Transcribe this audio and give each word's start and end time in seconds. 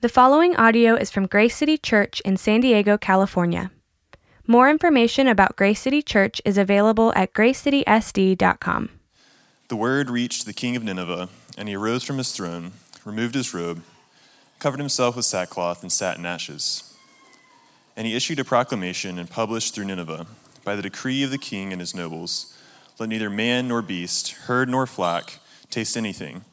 The 0.00 0.08
following 0.08 0.54
audio 0.54 0.94
is 0.94 1.10
from 1.10 1.26
Grace 1.26 1.56
City 1.56 1.76
Church 1.76 2.20
in 2.20 2.36
San 2.36 2.60
Diego, 2.60 2.96
California. 2.96 3.72
More 4.46 4.70
information 4.70 5.26
about 5.26 5.56
Grace 5.56 5.80
City 5.80 6.02
Church 6.02 6.40
is 6.44 6.56
available 6.56 7.12
at 7.16 7.32
gracecitysd.com. 7.32 8.90
The 9.66 9.74
word 9.74 10.08
reached 10.08 10.46
the 10.46 10.52
king 10.52 10.76
of 10.76 10.84
Nineveh, 10.84 11.28
and 11.56 11.68
he 11.68 11.74
arose 11.74 12.04
from 12.04 12.18
his 12.18 12.30
throne, 12.30 12.74
removed 13.04 13.34
his 13.34 13.52
robe, 13.52 13.82
covered 14.60 14.78
himself 14.78 15.16
with 15.16 15.24
sackcloth, 15.24 15.82
and 15.82 15.90
sat 15.90 16.16
in 16.16 16.24
ashes. 16.24 16.94
And 17.96 18.06
he 18.06 18.14
issued 18.14 18.38
a 18.38 18.44
proclamation 18.44 19.18
and 19.18 19.28
published 19.28 19.74
through 19.74 19.86
Nineveh, 19.86 20.28
by 20.62 20.76
the 20.76 20.82
decree 20.82 21.24
of 21.24 21.32
the 21.32 21.38
king 21.38 21.72
and 21.72 21.80
his 21.80 21.92
nobles 21.92 22.56
Let 23.00 23.08
neither 23.08 23.30
man 23.30 23.66
nor 23.66 23.82
beast, 23.82 24.30
herd 24.46 24.68
nor 24.68 24.86
flock, 24.86 25.32
taste 25.70 25.96
anything 25.96 26.44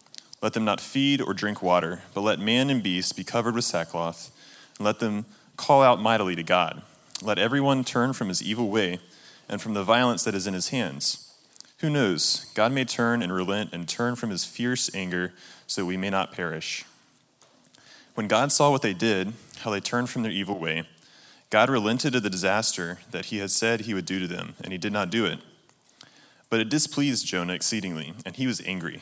let 0.45 0.53
them 0.53 0.63
not 0.63 0.79
feed 0.79 1.21
or 1.21 1.33
drink 1.33 1.63
water, 1.63 2.03
but 2.13 2.21
let 2.21 2.37
man 2.37 2.69
and 2.69 2.83
beast 2.83 3.17
be 3.17 3.23
covered 3.23 3.55
with 3.55 3.65
sackcloth, 3.65 4.29
and 4.77 4.85
let 4.85 4.99
them 4.99 5.25
call 5.57 5.81
out 5.81 5.99
mightily 5.99 6.35
to 6.35 6.43
God. 6.43 6.83
Let 7.19 7.39
everyone 7.39 7.83
turn 7.83 8.13
from 8.13 8.27
his 8.27 8.43
evil 8.43 8.69
way 8.69 8.99
and 9.49 9.59
from 9.59 9.73
the 9.73 9.83
violence 9.83 10.23
that 10.23 10.35
is 10.35 10.45
in 10.45 10.53
his 10.53 10.69
hands. 10.69 11.33
Who 11.79 11.89
knows? 11.89 12.45
God 12.53 12.71
may 12.71 12.85
turn 12.85 13.23
and 13.23 13.33
relent 13.33 13.73
and 13.73 13.89
turn 13.89 14.15
from 14.15 14.29
his 14.29 14.45
fierce 14.45 14.87
anger 14.93 15.33
so 15.65 15.83
we 15.83 15.97
may 15.97 16.11
not 16.11 16.31
perish. 16.31 16.85
When 18.13 18.27
God 18.27 18.51
saw 18.51 18.69
what 18.69 18.83
they 18.83 18.93
did, 18.93 19.33
how 19.61 19.71
they 19.71 19.79
turned 19.79 20.11
from 20.11 20.21
their 20.21 20.31
evil 20.31 20.59
way, 20.59 20.83
God 21.49 21.71
relented 21.71 22.13
of 22.13 22.21
the 22.21 22.29
disaster 22.29 22.99
that 23.09 23.25
he 23.25 23.39
had 23.39 23.49
said 23.49 23.81
he 23.81 23.95
would 23.95 24.05
do 24.05 24.19
to 24.19 24.27
them, 24.27 24.53
and 24.63 24.71
he 24.71 24.77
did 24.77 24.93
not 24.93 25.09
do 25.09 25.25
it. 25.25 25.39
But 26.51 26.59
it 26.59 26.69
displeased 26.69 27.25
Jonah 27.25 27.53
exceedingly, 27.53 28.13
and 28.27 28.35
he 28.35 28.45
was 28.45 28.61
angry. 28.63 29.01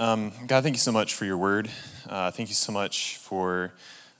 Um, 0.00 0.30
God, 0.46 0.62
thank 0.62 0.76
you 0.76 0.80
so 0.80 0.92
much 0.92 1.14
for 1.14 1.24
your 1.24 1.36
word. 1.36 1.68
Uh, 2.08 2.30
thank 2.30 2.48
you 2.50 2.54
so 2.54 2.70
much 2.70 3.16
for 3.16 3.72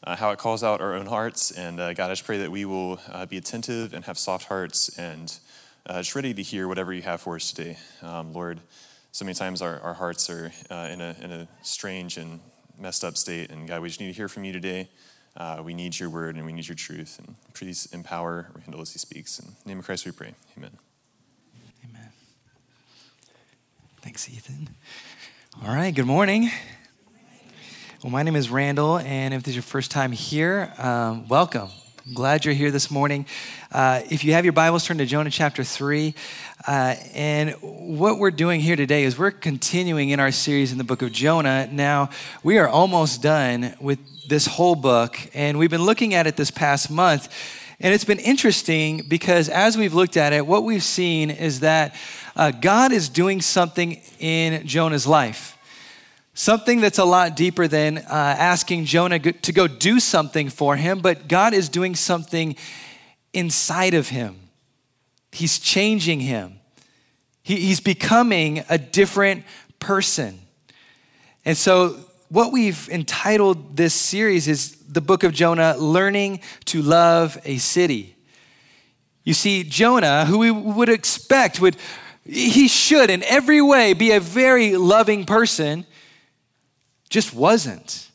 uh, 0.03 0.17
how 0.17 0.33
it 0.33 0.39
calls 0.41 0.65
out 0.65 0.81
our 0.81 0.95
own 0.95 1.07
hearts. 1.07 1.53
And 1.53 1.79
uh, 1.79 1.93
God, 1.95 2.07
I 2.07 2.15
just 2.15 2.25
pray 2.25 2.39
that 2.39 2.51
we 2.51 2.65
will 2.65 2.99
uh, 3.09 3.27
be 3.27 3.37
attentive 3.37 3.95
and 3.95 4.05
have 4.07 4.19
soft 4.19 4.47
hearts 4.47 4.99
and 4.99 5.39
uh, 5.87 5.99
just 5.99 6.17
ready 6.17 6.35
to 6.35 6.43
hear 6.43 6.67
whatever 6.67 6.93
you 6.93 7.03
have 7.03 7.21
for 7.21 7.37
us 7.37 7.53
today. 7.53 7.79
Um, 8.03 8.33
Lord, 8.33 8.59
so 9.13 9.25
many 9.25 9.37
times 9.37 9.63
our, 9.63 9.79
our 9.79 9.95
hearts 9.95 10.29
are 10.29 10.51
uh, 10.69 10.89
in, 10.91 11.01
a, 11.01 11.15
in 11.23 11.31
a 11.31 11.49
strange 11.63 12.17
and 12.17 12.41
messed 12.77 13.05
up 13.05 13.17
state. 13.17 13.53
And 13.53 13.69
God, 13.69 13.81
we 13.81 13.87
just 13.87 14.01
need 14.01 14.09
to 14.09 14.13
hear 14.13 14.29
from 14.29 14.43
you 14.43 14.53
today. 14.53 14.89
we 15.63 15.75
need 15.75 15.97
your 15.97 16.11
word 16.11 16.35
and 16.35 16.45
we 16.45 16.53
need 16.53 16.67
your 16.67 16.75
truth. 16.75 17.21
And 17.25 17.37
please 17.55 17.87
empower 17.93 18.51
Randall 18.57 18.81
as 18.81 18.95
he 18.95 18.99
speaks. 18.99 19.39
In 19.39 19.47
the 19.63 19.69
name 19.69 19.79
of 19.79 19.85
Christ 19.85 20.05
we 20.07 20.11
pray. 20.11 20.35
Amen. 20.57 20.73
Amen. 21.85 22.11
Thanks, 24.03 24.29
Ethan. 24.29 24.71
All 25.67 25.75
right, 25.75 25.93
good 25.93 26.07
morning. 26.07 26.53
Well, 28.05 28.13
my 28.13 28.23
name 28.23 28.37
is 28.37 28.49
Randall, 28.49 28.99
and 28.99 29.35
if 29.35 29.43
this 29.43 29.51
is 29.51 29.57
your 29.57 29.65
first 29.65 29.91
time 29.91 30.13
here, 30.13 30.73
um, 30.79 31.27
welcome. 31.27 31.69
I'm 32.07 32.15
glad 32.15 32.45
you're 32.45 32.55
here 32.55 32.71
this 32.71 32.93
morning. 32.93 33.27
Uh, 33.73 34.03
if 34.09 34.23
you 34.23 34.35
have 34.35 34.45
your 34.45 34.53
Bibles, 34.53 34.87
turn 34.87 34.99
to 34.99 35.05
Jonah 35.05 35.31
chapter 35.31 35.65
3. 35.65 36.15
Uh, 36.65 36.95
and 37.13 37.51
what 37.61 38.21
we're 38.21 38.31
doing 38.31 38.61
here 38.61 38.77
today 38.77 39.03
is 39.03 39.19
we're 39.19 39.33
continuing 39.33 40.11
in 40.11 40.21
our 40.21 40.31
series 40.31 40.71
in 40.71 40.79
the 40.79 40.85
book 40.85 41.03
of 41.03 41.11
Jonah. 41.11 41.69
Now, 41.73 42.11
we 42.45 42.59
are 42.59 42.69
almost 42.69 43.21
done 43.21 43.75
with 43.81 43.99
this 44.29 44.47
whole 44.47 44.77
book, 44.77 45.19
and 45.35 45.59
we've 45.59 45.71
been 45.71 45.85
looking 45.85 46.15
at 46.15 46.29
it 46.29 46.37
this 46.37 46.53
past 46.53 46.89
month. 46.89 47.35
And 47.81 47.95
it's 47.95 48.05
been 48.05 48.19
interesting 48.19 49.05
because 49.07 49.49
as 49.49 49.79
we've 49.79 49.95
looked 49.95 50.17
at 50.17 50.33
it, 50.33 50.45
what 50.45 50.65
we've 50.65 50.83
seen 50.83 51.31
is 51.31 51.61
that 51.61 51.95
uh, 52.35 52.51
God 52.51 52.91
is 52.91 53.09
doing 53.09 53.41
something 53.41 54.03
in 54.19 54.67
Jonah's 54.67 55.07
life. 55.07 55.57
Something 56.35 56.81
that's 56.81 56.99
a 56.99 57.05
lot 57.05 57.37
deeper 57.37 57.69
than 57.69 57.99
uh, 57.99 58.03
asking 58.11 58.87
Jonah 58.87 59.19
to 59.19 59.53
go 59.53 59.69
do 59.69 60.01
something 60.01 60.49
for 60.49 60.77
him, 60.77 61.01
but 61.01 61.29
God 61.29 61.55
is 61.55 61.69
doing 61.69 61.95
something 61.95 62.57
inside 63.33 63.95
of 63.95 64.09
him. 64.09 64.37
He's 65.31 65.59
changing 65.59 66.21
him, 66.21 66.59
he, 67.43 67.57
he's 67.57 67.81
becoming 67.81 68.65
a 68.69 68.79
different 68.79 69.45
person. 69.79 70.41
And 71.45 71.57
so, 71.57 71.97
what 72.29 72.53
we've 72.53 72.89
entitled 72.89 73.77
this 73.77 73.95
series 73.95 74.49
is 74.49 74.78
the 74.89 75.01
book 75.01 75.23
of 75.23 75.33
Jonah 75.33 75.77
Learning 75.77 76.41
to 76.67 76.83
Love 76.83 77.39
a 77.45 77.59
City. 77.59 78.17
You 79.25 79.35
see, 79.35 79.63
Jonah, 79.63 80.25
who 80.25 80.39
we 80.39 80.51
would 80.51 80.89
expect 80.89 81.61
would 81.61 81.77
he 82.25 82.69
should, 82.69 83.09
in 83.09 83.23
every 83.23 83.63
way, 83.63 83.95
be 83.95 84.13
a 84.13 84.21
very 84.21 84.77
loving 84.77 85.25
person, 85.25 85.87
just 87.09 87.33
wasn't. 87.33 88.11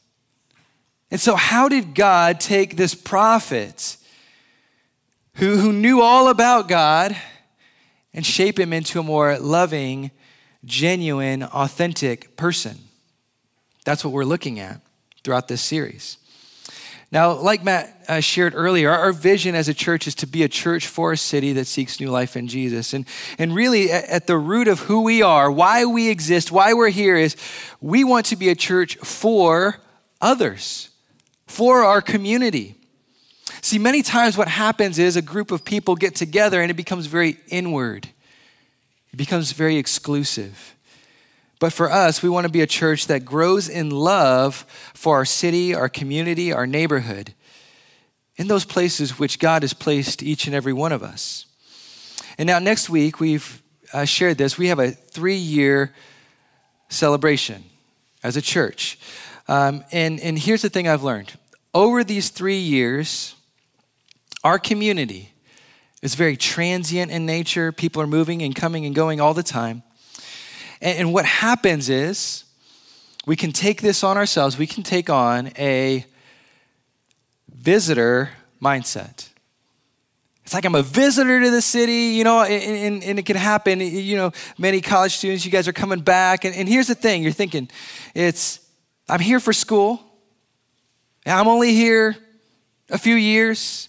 And 1.09 1.19
so, 1.19 1.35
how 1.35 1.67
did 1.67 1.95
God 1.95 2.39
take 2.39 2.75
this 2.75 2.93
prophet 2.93 3.97
who, 5.35 5.57
who 5.57 5.73
knew 5.73 6.01
all 6.01 6.29
about 6.29 6.67
God 6.67 7.15
and 8.13 8.23
shape 8.23 8.59
him 8.59 8.71
into 8.71 8.99
a 8.99 9.03
more 9.03 9.39
loving, 9.39 10.11
genuine, 10.63 11.41
authentic 11.41 12.37
person? 12.37 12.77
That's 13.83 14.03
what 14.05 14.13
we're 14.13 14.25
looking 14.25 14.59
at 14.59 14.79
throughout 15.23 15.47
this 15.47 15.61
series. 15.61 16.17
Now, 17.13 17.33
like 17.33 17.63
Matt 17.63 17.95
uh, 18.09 18.21
shared 18.21 18.55
earlier, 18.55 18.89
our, 18.89 19.13
vision 19.13 19.53
as 19.53 19.69
a 19.69 19.73
church 19.75 20.07
is 20.07 20.15
to 20.15 20.25
be 20.25 20.41
a 20.41 20.49
church 20.49 20.87
for 20.87 21.11
a 21.11 21.17
city 21.17 21.53
that 21.53 21.67
seeks 21.67 21.99
new 21.99 22.09
life 22.09 22.35
in 22.35 22.47
Jesus. 22.47 22.91
And, 22.91 23.05
and 23.37 23.53
really, 23.53 23.91
at, 23.91 24.05
at 24.05 24.25
the 24.25 24.35
root 24.35 24.67
of 24.67 24.79
who 24.79 25.01
we 25.01 25.21
are, 25.21 25.51
why 25.51 25.85
we 25.85 26.09
exist, 26.09 26.51
why 26.51 26.73
we're 26.73 26.89
here, 26.89 27.15
is 27.15 27.35
we 27.79 28.03
want 28.03 28.25
to 28.27 28.35
be 28.35 28.49
a 28.49 28.55
church 28.55 28.95
for 28.97 29.75
others, 30.21 30.89
for 31.45 31.83
our 31.83 32.01
community. 32.01 32.73
See, 33.61 33.77
many 33.77 34.01
times 34.01 34.35
what 34.35 34.47
happens 34.47 34.97
is 34.97 35.15
a 35.15 35.21
group 35.21 35.51
of 35.51 35.63
people 35.63 35.95
get 35.95 36.15
together 36.15 36.63
and 36.63 36.71
it 36.71 36.73
becomes 36.73 37.05
very 37.05 37.37
inward, 37.47 38.09
it 39.11 39.17
becomes 39.17 39.51
very 39.51 39.77
exclusive. 39.77 40.73
But 41.63 41.71
for 41.71 41.89
us, 41.89 42.21
we 42.21 42.27
want 42.27 42.43
to 42.43 42.51
be 42.51 42.59
a 42.59 42.67
church 42.67 43.07
that 43.07 43.23
grows 43.23 43.69
in 43.69 43.89
love 43.89 44.65
for 44.93 45.15
our 45.15 45.23
city, 45.23 45.73
our 45.73 45.87
community, 45.87 46.51
our 46.51 46.67
neighborhood, 46.67 47.33
in 48.35 48.49
those 48.49 48.65
places 48.65 49.17
which 49.17 49.39
God 49.39 49.61
has 49.61 49.73
placed 49.73 50.21
each 50.21 50.45
and 50.45 50.53
every 50.53 50.73
one 50.73 50.91
of 50.91 51.01
us. 51.01 51.45
And 52.37 52.47
now, 52.47 52.59
next 52.59 52.89
week, 52.89 53.21
we've 53.21 53.61
uh, 53.93 54.03
shared 54.03 54.37
this. 54.37 54.57
We 54.57 54.67
have 54.67 54.79
a 54.79 54.91
three 54.91 55.37
year 55.37 55.93
celebration 56.89 57.63
as 58.23 58.35
a 58.35 58.41
church. 58.41 58.99
Um, 59.47 59.85
and, 59.93 60.19
and 60.19 60.37
here's 60.37 60.63
the 60.63 60.69
thing 60.69 60.89
I've 60.89 61.03
learned 61.03 61.31
over 61.73 62.03
these 62.03 62.29
three 62.29 62.59
years, 62.59 63.35
our 64.43 64.59
community 64.59 65.31
is 66.01 66.15
very 66.15 66.35
transient 66.35 67.09
in 67.09 67.25
nature. 67.25 67.71
People 67.71 68.01
are 68.01 68.07
moving 68.07 68.41
and 68.41 68.53
coming 68.53 68.85
and 68.85 68.93
going 68.93 69.21
all 69.21 69.33
the 69.33 69.43
time. 69.43 69.81
And, 70.83 70.99
and 70.99 71.13
what 71.13 71.25
happens 71.25 71.89
is 71.89 72.43
we 73.25 73.35
can 73.35 73.51
take 73.51 73.81
this 73.81 74.03
on 74.03 74.17
ourselves, 74.17 74.57
we 74.57 74.67
can 74.67 74.83
take 74.83 75.09
on 75.09 75.51
a 75.57 76.05
visitor 77.51 78.31
mindset. 78.61 79.29
It's 80.43 80.53
like 80.53 80.65
I'm 80.65 80.75
a 80.75 80.83
visitor 80.83 81.41
to 81.41 81.49
the 81.49 81.61
city, 81.61 82.15
you 82.17 82.25
know, 82.25 82.43
and, 82.43 82.61
and, 82.61 83.03
and, 83.03 83.17
it 83.17 83.25
can 83.25 83.37
happen. 83.37 83.79
You 83.79 84.17
know, 84.17 84.31
many 84.57 84.81
college 84.81 85.15
students, 85.15 85.45
you 85.45 85.51
guys 85.51 85.69
are 85.69 85.73
coming 85.73 86.01
back. 86.01 86.43
And, 86.43 86.53
and 86.53 86.67
here's 86.67 86.87
the 86.87 86.95
thing 86.95 87.23
you're 87.23 87.31
thinking, 87.31 87.69
it's, 88.13 88.59
I'm 89.07 89.21
here 89.21 89.39
for 89.39 89.53
school. 89.53 90.01
I'm 91.25 91.47
only 91.47 91.73
here 91.73 92.17
a 92.89 92.97
few 92.97 93.15
years. 93.15 93.87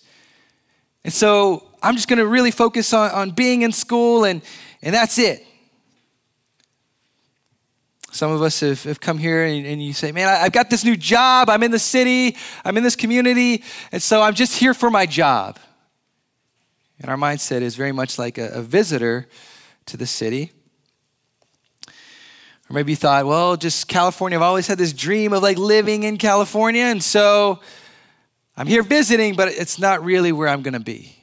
And 1.02 1.12
so 1.12 1.67
I'm 1.82 1.97
just 1.97 2.06
going 2.06 2.20
to 2.20 2.26
really 2.26 2.52
focus 2.52 2.93
on, 2.93 3.11
on 3.11 3.31
being 3.32 3.62
in 3.62 3.73
school, 3.73 4.25
and, 4.25 4.40
and 4.81 4.94
that's 4.94 5.19
it. 5.19 5.44
Some 8.14 8.31
of 8.31 8.43
us 8.43 8.61
have, 8.61 8.84
have 8.84 9.00
come 9.00 9.19
here 9.19 9.43
and, 9.43 9.66
and 9.66 9.82
you 9.82 9.93
say, 9.93 10.12
Man, 10.12 10.28
I, 10.28 10.43
I've 10.43 10.52
got 10.52 10.70
this 10.70 10.84
new 10.84 10.96
job. 10.96 11.50
I'm 11.50 11.64
in 11.64 11.72
the 11.72 11.81
city. 11.81 12.37
I'm 12.64 12.76
in 12.76 12.84
this 12.84 12.94
community. 12.94 13.64
And 13.90 14.00
so 14.00 14.22
I'm 14.22 14.34
just 14.34 14.55
here 14.55 14.72
for 14.72 14.88
my 14.88 15.05
job. 15.05 15.58
And 17.00 17.11
our 17.11 17.16
mindset 17.16 17.62
is 17.62 17.75
very 17.75 17.90
much 17.90 18.16
like 18.16 18.38
a, 18.38 18.50
a 18.50 18.62
visitor 18.62 19.26
to 19.87 19.96
the 19.96 20.06
city. 20.06 20.52
Or 21.88 22.75
maybe 22.75 22.93
you 22.93 22.96
thought, 22.96 23.26
well, 23.26 23.56
just 23.56 23.88
California. 23.88 24.38
I've 24.38 24.43
always 24.43 24.69
had 24.69 24.78
this 24.78 24.93
dream 24.93 25.32
of 25.32 25.43
like 25.43 25.58
living 25.58 26.05
in 26.05 26.16
California. 26.16 26.84
And 26.84 27.02
so 27.02 27.58
I'm 28.56 28.69
here 28.69 28.84
visiting, 28.84 29.34
but 29.34 29.49
it's 29.49 29.81
not 29.81 30.05
really 30.05 30.31
where 30.31 30.46
I'm 30.46 30.62
going 30.62 30.75
to 30.75 30.78
be. 30.78 31.16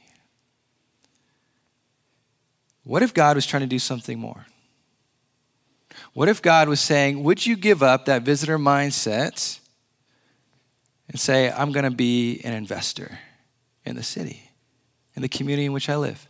What 2.84 3.02
if 3.02 3.14
God 3.14 3.36
was 3.36 3.46
trying 3.46 3.62
to 3.62 3.66
do 3.66 3.78
something 3.78 4.18
more? 4.18 4.44
What 6.14 6.28
if 6.28 6.42
God 6.42 6.68
was 6.68 6.80
saying, 6.80 7.22
Would 7.22 7.46
you 7.46 7.56
give 7.56 7.82
up 7.82 8.04
that 8.04 8.22
visitor 8.22 8.58
mindset 8.58 9.58
and 11.08 11.18
say, 11.18 11.50
I'm 11.50 11.72
going 11.72 11.84
to 11.84 11.90
be 11.90 12.40
an 12.44 12.52
investor 12.52 13.18
in 13.84 13.96
the 13.96 14.02
city, 14.02 14.50
in 15.16 15.22
the 15.22 15.28
community 15.28 15.66
in 15.66 15.72
which 15.72 15.88
I 15.88 15.96
live? 15.96 16.26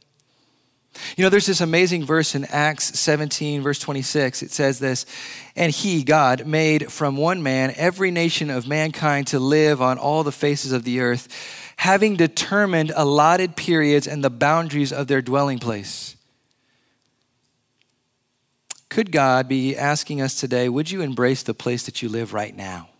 You 1.16 1.24
know, 1.24 1.30
there's 1.30 1.46
this 1.46 1.62
amazing 1.62 2.04
verse 2.04 2.34
in 2.34 2.44
Acts 2.44 2.98
17, 2.98 3.62
verse 3.62 3.78
26. 3.78 4.42
It 4.42 4.50
says 4.50 4.78
this 4.78 5.06
And 5.56 5.72
he, 5.72 6.04
God, 6.04 6.46
made 6.46 6.92
from 6.92 7.16
one 7.16 7.42
man 7.42 7.72
every 7.76 8.10
nation 8.10 8.50
of 8.50 8.68
mankind 8.68 9.26
to 9.28 9.38
live 9.38 9.80
on 9.80 9.98
all 9.98 10.22
the 10.22 10.32
faces 10.32 10.70
of 10.70 10.84
the 10.84 11.00
earth, 11.00 11.28
having 11.76 12.16
determined 12.16 12.92
allotted 12.94 13.56
periods 13.56 14.06
and 14.06 14.22
the 14.22 14.30
boundaries 14.30 14.92
of 14.92 15.06
their 15.06 15.22
dwelling 15.22 15.58
place. 15.58 16.14
Could 18.92 19.10
God 19.10 19.48
be 19.48 19.74
asking 19.74 20.20
us 20.20 20.38
today, 20.38 20.68
would 20.68 20.90
you 20.90 21.00
embrace 21.00 21.42
the 21.42 21.54
place 21.54 21.84
that 21.84 22.02
you 22.02 22.10
live 22.10 22.34
right 22.34 22.54
now? 22.54 22.90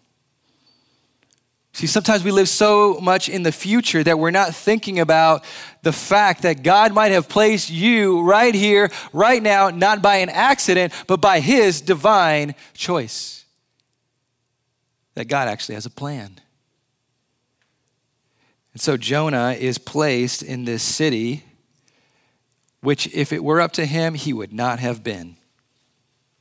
See, 1.74 1.86
sometimes 1.86 2.24
we 2.24 2.30
live 2.30 2.48
so 2.48 2.98
much 3.02 3.28
in 3.28 3.42
the 3.42 3.52
future 3.52 4.02
that 4.02 4.18
we're 4.18 4.30
not 4.30 4.54
thinking 4.54 4.98
about 4.98 5.44
the 5.82 5.92
fact 5.92 6.44
that 6.44 6.62
God 6.62 6.94
might 6.94 7.12
have 7.12 7.28
placed 7.28 7.68
you 7.68 8.22
right 8.22 8.54
here, 8.54 8.90
right 9.12 9.42
now, 9.42 9.68
not 9.68 10.00
by 10.00 10.16
an 10.16 10.30
accident, 10.30 10.94
but 11.06 11.20
by 11.20 11.40
His 11.40 11.82
divine 11.82 12.54
choice. 12.72 13.44
That 15.12 15.26
God 15.26 15.46
actually 15.46 15.74
has 15.74 15.84
a 15.84 15.90
plan. 15.90 16.40
And 18.72 18.80
so 18.80 18.96
Jonah 18.96 19.54
is 19.60 19.76
placed 19.76 20.42
in 20.42 20.64
this 20.64 20.82
city, 20.82 21.44
which, 22.80 23.12
if 23.12 23.30
it 23.30 23.44
were 23.44 23.60
up 23.60 23.72
to 23.72 23.84
him, 23.84 24.14
he 24.14 24.32
would 24.32 24.54
not 24.54 24.78
have 24.78 25.04
been. 25.04 25.36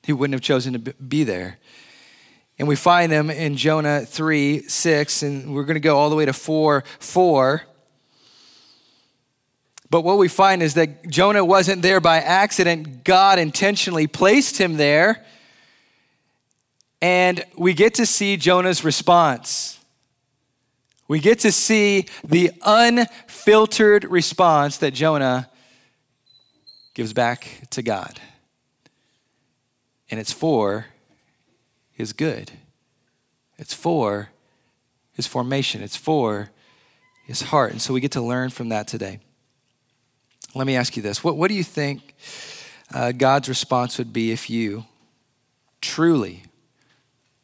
He 0.03 0.13
wouldn't 0.13 0.33
have 0.33 0.41
chosen 0.41 0.73
to 0.73 0.93
be 0.93 1.23
there. 1.23 1.59
And 2.57 2.67
we 2.67 2.75
find 2.75 3.11
them 3.11 3.29
in 3.29 3.55
Jonah 3.55 4.05
3 4.05 4.67
6, 4.67 5.23
and 5.23 5.53
we're 5.53 5.63
going 5.63 5.75
to 5.75 5.79
go 5.79 5.97
all 5.97 6.09
the 6.09 6.15
way 6.15 6.25
to 6.25 6.33
4 6.33 6.83
4. 6.99 7.63
But 9.89 10.01
what 10.01 10.17
we 10.17 10.29
find 10.29 10.63
is 10.63 10.75
that 10.75 11.09
Jonah 11.09 11.43
wasn't 11.43 11.81
there 11.81 11.99
by 11.99 12.17
accident. 12.17 13.03
God 13.03 13.39
intentionally 13.39 14.07
placed 14.07 14.57
him 14.57 14.77
there. 14.77 15.25
And 17.01 17.43
we 17.57 17.73
get 17.73 17.95
to 17.95 18.05
see 18.05 18.37
Jonah's 18.37 18.85
response. 18.85 19.79
We 21.07 21.19
get 21.19 21.39
to 21.39 21.51
see 21.51 22.05
the 22.23 22.51
unfiltered 22.63 24.05
response 24.05 24.77
that 24.77 24.93
Jonah 24.93 25.49
gives 26.93 27.11
back 27.11 27.47
to 27.71 27.81
God. 27.81 28.21
And 30.11 30.19
it's 30.19 30.33
for 30.33 30.87
his 31.91 32.13
good. 32.13 32.51
It's 33.57 33.73
for 33.73 34.29
his 35.13 35.25
formation, 35.25 35.81
it's 35.81 35.95
for 35.95 36.51
his 37.25 37.43
heart. 37.43 37.71
And 37.71 37.81
so 37.81 37.93
we 37.93 38.01
get 38.01 38.11
to 38.11 38.21
learn 38.21 38.49
from 38.49 38.69
that 38.69 38.87
today. 38.87 39.19
Let 40.53 40.67
me 40.67 40.75
ask 40.75 40.97
you 40.97 41.03
this 41.03 41.23
what, 41.23 41.37
what 41.37 41.47
do 41.47 41.55
you 41.55 41.63
think 41.63 42.15
uh, 42.93 43.13
God's 43.13 43.47
response 43.47 43.97
would 43.97 44.11
be 44.11 44.31
if 44.31 44.49
you 44.49 44.85
truly 45.79 46.43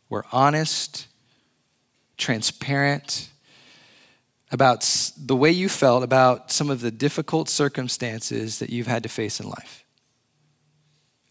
were 0.09 0.25
honest, 0.31 1.07
transparent 2.17 3.29
about 4.51 5.11
the 5.17 5.35
way 5.35 5.51
you 5.51 5.69
felt 5.69 6.03
about 6.03 6.51
some 6.51 6.69
of 6.69 6.81
the 6.81 6.91
difficult 6.91 7.49
circumstances 7.49 8.59
that 8.59 8.69
you've 8.69 8.87
had 8.87 9.03
to 9.03 9.09
face 9.09 9.39
in 9.39 9.49
life? 9.49 9.83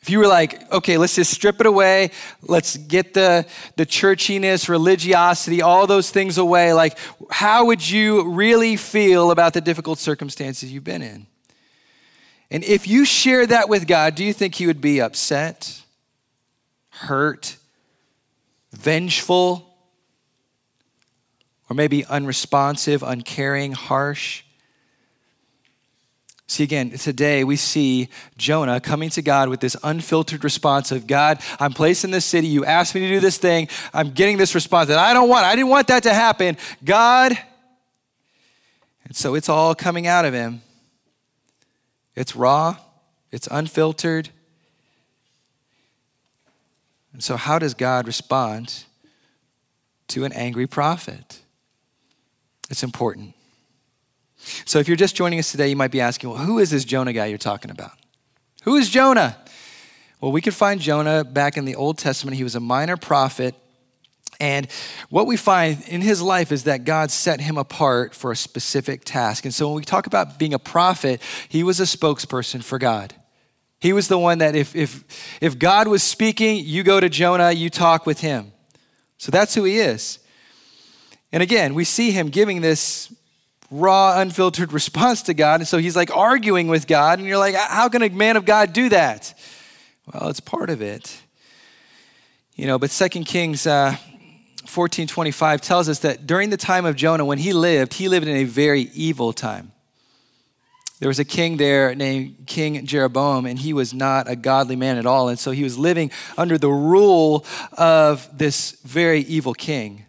If 0.07 0.11
you 0.11 0.21
were 0.21 0.29
like, 0.29 0.71
okay, 0.71 0.99
let's 0.99 1.17
just 1.17 1.33
strip 1.33 1.59
it 1.59 1.67
away, 1.67 2.13
let's 2.41 2.77
get 2.77 3.13
the, 3.13 3.45
the 3.75 3.85
churchiness, 3.85 4.69
religiosity, 4.69 5.63
all 5.63 5.89
those 5.89 6.13
things 6.13 6.39
away, 6.39 6.73
like, 6.73 6.97
how 7.29 7.65
would 7.67 7.91
you 7.91 8.31
really 8.31 8.77
feel 8.77 9.33
about 9.33 9.53
the 9.53 9.61
difficult 9.61 9.99
circumstances 9.99 10.71
you've 10.71 10.85
been 10.85 11.03
in? 11.03 11.27
And 12.53 12.63
if 12.63 12.87
you 12.87 13.05
share 13.05 13.49
that 13.49 13.69
with 13.69 13.89
God, 13.89 14.15
do 14.15 14.23
you 14.23 14.33
think 14.33 14.55
He 14.55 14.69
would 14.69 14.81
be 14.81 15.01
upset, 15.01 15.83
hurt, 16.91 17.57
vengeful, 18.71 19.77
or 21.69 21.75
maybe 21.75 22.05
unresponsive, 22.05 23.03
uncaring, 23.03 23.73
harsh? 23.73 24.45
See, 26.49 26.63
again, 26.63 26.91
today 26.91 27.43
we 27.43 27.57
see 27.57 28.09
Jonah 28.39 28.81
coming 28.81 29.11
to 29.11 29.23
God 29.23 29.49
with 29.49 29.59
this 29.61 29.77
unfiltered 29.83 30.45
response 30.45 30.93
of 30.93 31.07
God, 31.07 31.41
I'm 31.59 31.73
placed 31.73 32.05
in 32.05 32.13
this 32.13 32.25
city. 32.25 32.47
You 32.47 32.65
asked 32.65 32.95
me 32.95 33.01
to 33.01 33.09
do 33.09 33.21
this 33.21 33.37
thing. 33.37 33.69
I'm 33.93 34.11
getting 34.11 34.37
this 34.37 34.55
response 34.55 34.89
that 34.89 34.99
I 34.99 35.13
don't 35.13 35.29
want. 35.29 35.45
I 35.45 35.57
didn't 35.57 35.71
want 35.71 35.89
that 35.89 36.05
to 36.05 36.15
happen. 36.15 36.57
God. 36.85 37.37
And 39.05 39.17
so 39.17 39.35
it's 39.35 39.49
all 39.49 39.75
coming 39.75 40.07
out 40.07 40.25
of 40.25 40.35
him. 40.35 40.63
It's 42.15 42.35
raw, 42.35 42.77
it's 43.31 43.49
unfiltered. 43.51 44.31
And 47.13 47.23
so, 47.23 47.37
how 47.37 47.59
does 47.59 47.75
God 47.75 48.07
respond 48.07 48.85
to 50.09 50.25
an 50.25 50.33
angry 50.33 50.67
prophet? 50.67 51.41
It's 52.69 52.83
important. 52.83 53.36
So 54.65 54.79
if 54.79 54.89
you're 54.89 54.97
just 54.97 55.17
joining 55.17 55.39
us 55.39 55.51
today, 55.51 55.69
you 55.69 55.77
might 55.77 55.91
be 55.91 56.01
asking, 56.01 56.31
well, 56.31 56.39
who 56.39 56.59
is 56.59 56.71
this 56.71 56.85
Jonah 56.85 57.13
guy 57.13 57.27
you're 57.27 57.39
talking 57.39 57.71
about? 57.71 57.93
Who 58.63 58.77
is 58.77 58.89
Jonah? 58.89 59.37
Well, 60.21 60.33
we 60.33 60.41
can 60.41 60.53
find 60.53 60.81
Jonah 60.81 61.25
back 61.25 61.57
in 61.57 61.65
the 61.65 61.75
Old 61.75 61.99
Testament. 61.99 62.37
He 62.37 62.45
was 62.45 62.55
a 62.55 62.61
minor 62.61 62.97
prophet. 62.97 63.55
And 64.39 64.69
what 65.09 65.27
we 65.27 65.37
find 65.37 65.83
in 65.89 66.01
his 66.01 66.21
life 66.21 66.53
is 66.53 66.65
that 66.65 66.85
God 66.85 67.11
set 67.11 67.41
him 67.41 67.57
apart 67.57 68.15
for 68.15 68.33
a 68.33 68.37
specific 68.37 69.03
task. 69.05 69.45
And 69.45 69.55
so 69.55 69.69
when 69.69 69.77
we 69.77 69.85
talk 69.85 70.07
about 70.07 70.39
being 70.39 70.55
a 70.55 70.59
prophet, 70.59 71.21
he 71.49 71.63
was 71.63 71.81
a 71.81 71.85
spokesperson 71.85 72.63
for 72.63 72.79
God. 72.79 73.15
He 73.81 73.93
was 73.93 74.09
the 74.09 74.19
one 74.19 74.39
that 74.39 74.57
if, 74.57 74.75
if, 74.75 75.05
if 75.41 75.59
God 75.59 75.89
was 75.89 76.03
speaking, 76.03 76.57
you 76.65 76.83
go 76.83 76.99
to 76.99 77.09
Jonah, 77.09 77.53
you 77.53 77.71
talk 77.71 78.07
with 78.07 78.21
him. 78.21 78.53
So 79.19 79.31
that's 79.31 79.55
who 79.55 79.65
he 79.65 79.79
is. 79.79 80.19
And 81.33 81.43
again, 81.43 81.75
we 81.75 81.85
see 81.85 82.11
him 82.11 82.29
giving 82.29 82.61
this 82.61 83.13
raw, 83.71 84.21
unfiltered 84.21 84.73
response 84.73 85.23
to 85.23 85.35
God. 85.35 85.61
And 85.61 85.69
so 85.69 85.79
he's 85.79 85.97
like 85.97 86.15
arguing 86.15 86.69
with 86.69 86.87
God. 86.87 87.19
And 87.19 87.27
you're 87.27 87.39
like, 87.39 87.55
how 87.55 87.89
can 87.89 88.03
a 88.03 88.09
man 88.09 88.37
of 88.37 88.45
God 88.45 88.73
do 88.73 88.89
that? 88.91 89.35
Well, 90.13 90.29
it's 90.29 90.41
part 90.41 90.71
of 90.71 90.81
it. 90.83 91.23
You 92.55 92.67
know, 92.67 92.79
but 92.79 92.91
Second 92.91 93.25
Kings 93.25 93.67
uh, 93.67 93.97
14 94.67 95.07
25 95.07 95.61
tells 95.61 95.89
us 95.89 96.01
that 96.01 96.27
during 96.27 96.51
the 96.51 96.57
time 96.57 96.87
of 96.87 96.97
Jonah, 96.97 97.25
when 97.25 97.39
he 97.39 97.53
lived, 97.53 97.95
he 97.95 98.09
lived 98.09 98.27
in 98.27 98.37
a 98.37 98.45
very 98.45 98.83
evil 98.95 99.33
time. 99.33 99.73
There 100.99 101.09
was 101.09 101.19
a 101.19 101.25
king 101.27 101.59
there 101.59 101.95
named 101.95 102.47
King 102.47 102.87
Jeroboam, 102.87 103.45
and 103.45 103.59
he 103.59 103.75
was 103.75 103.93
not 103.93 104.31
a 104.31 104.37
godly 104.37 104.77
man 104.77 104.97
at 104.97 105.05
all. 105.05 105.29
And 105.29 105.39
so 105.39 105.51
he 105.51 105.63
was 105.63 105.77
living 105.77 106.11
under 106.39 106.57
the 106.57 106.71
rule 106.71 107.45
of 107.73 108.27
this 108.37 108.79
very 108.83 109.21
evil 109.21 109.53
king. 109.53 110.06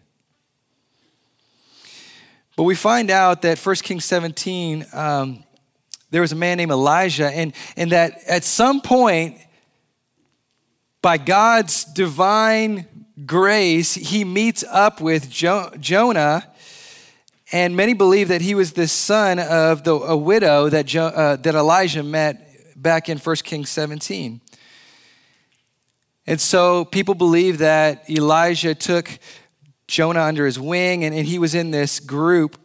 But 2.58 2.64
we 2.64 2.74
find 2.74 3.08
out 3.08 3.42
that 3.42 3.56
1 3.56 3.76
Kings 3.76 4.04
17, 4.04 4.84
um, 4.92 5.44
there 6.10 6.20
was 6.20 6.32
a 6.32 6.34
man 6.34 6.56
named 6.56 6.72
Elijah, 6.72 7.30
and, 7.30 7.54
and 7.76 7.92
that 7.92 8.18
at 8.26 8.42
some 8.42 8.80
point, 8.80 9.38
by 11.00 11.18
God's 11.18 11.84
divine 11.84 12.84
grace, 13.24 13.94
he 13.94 14.24
meets 14.24 14.64
up 14.64 15.00
with 15.00 15.30
jo- 15.30 15.70
Jonah. 15.78 16.50
And 17.52 17.76
many 17.76 17.94
believe 17.94 18.26
that 18.26 18.40
he 18.40 18.56
was 18.56 18.72
the 18.72 18.88
son 18.88 19.38
of 19.38 19.84
the, 19.84 19.94
a 19.94 20.16
widow 20.16 20.68
that, 20.68 20.86
jo- 20.86 21.06
uh, 21.06 21.36
that 21.36 21.54
Elijah 21.54 22.02
met 22.02 22.44
back 22.74 23.08
in 23.08 23.18
1 23.18 23.36
Kings 23.36 23.70
17. 23.70 24.40
And 26.26 26.40
so 26.40 26.84
people 26.86 27.14
believe 27.14 27.58
that 27.58 28.10
Elijah 28.10 28.74
took 28.74 29.16
Jonah 29.88 30.22
under 30.22 30.46
his 30.46 30.60
wing, 30.60 31.02
and, 31.02 31.14
and 31.14 31.26
he 31.26 31.38
was 31.38 31.54
in 31.54 31.72
this 31.72 31.98
group 31.98 32.60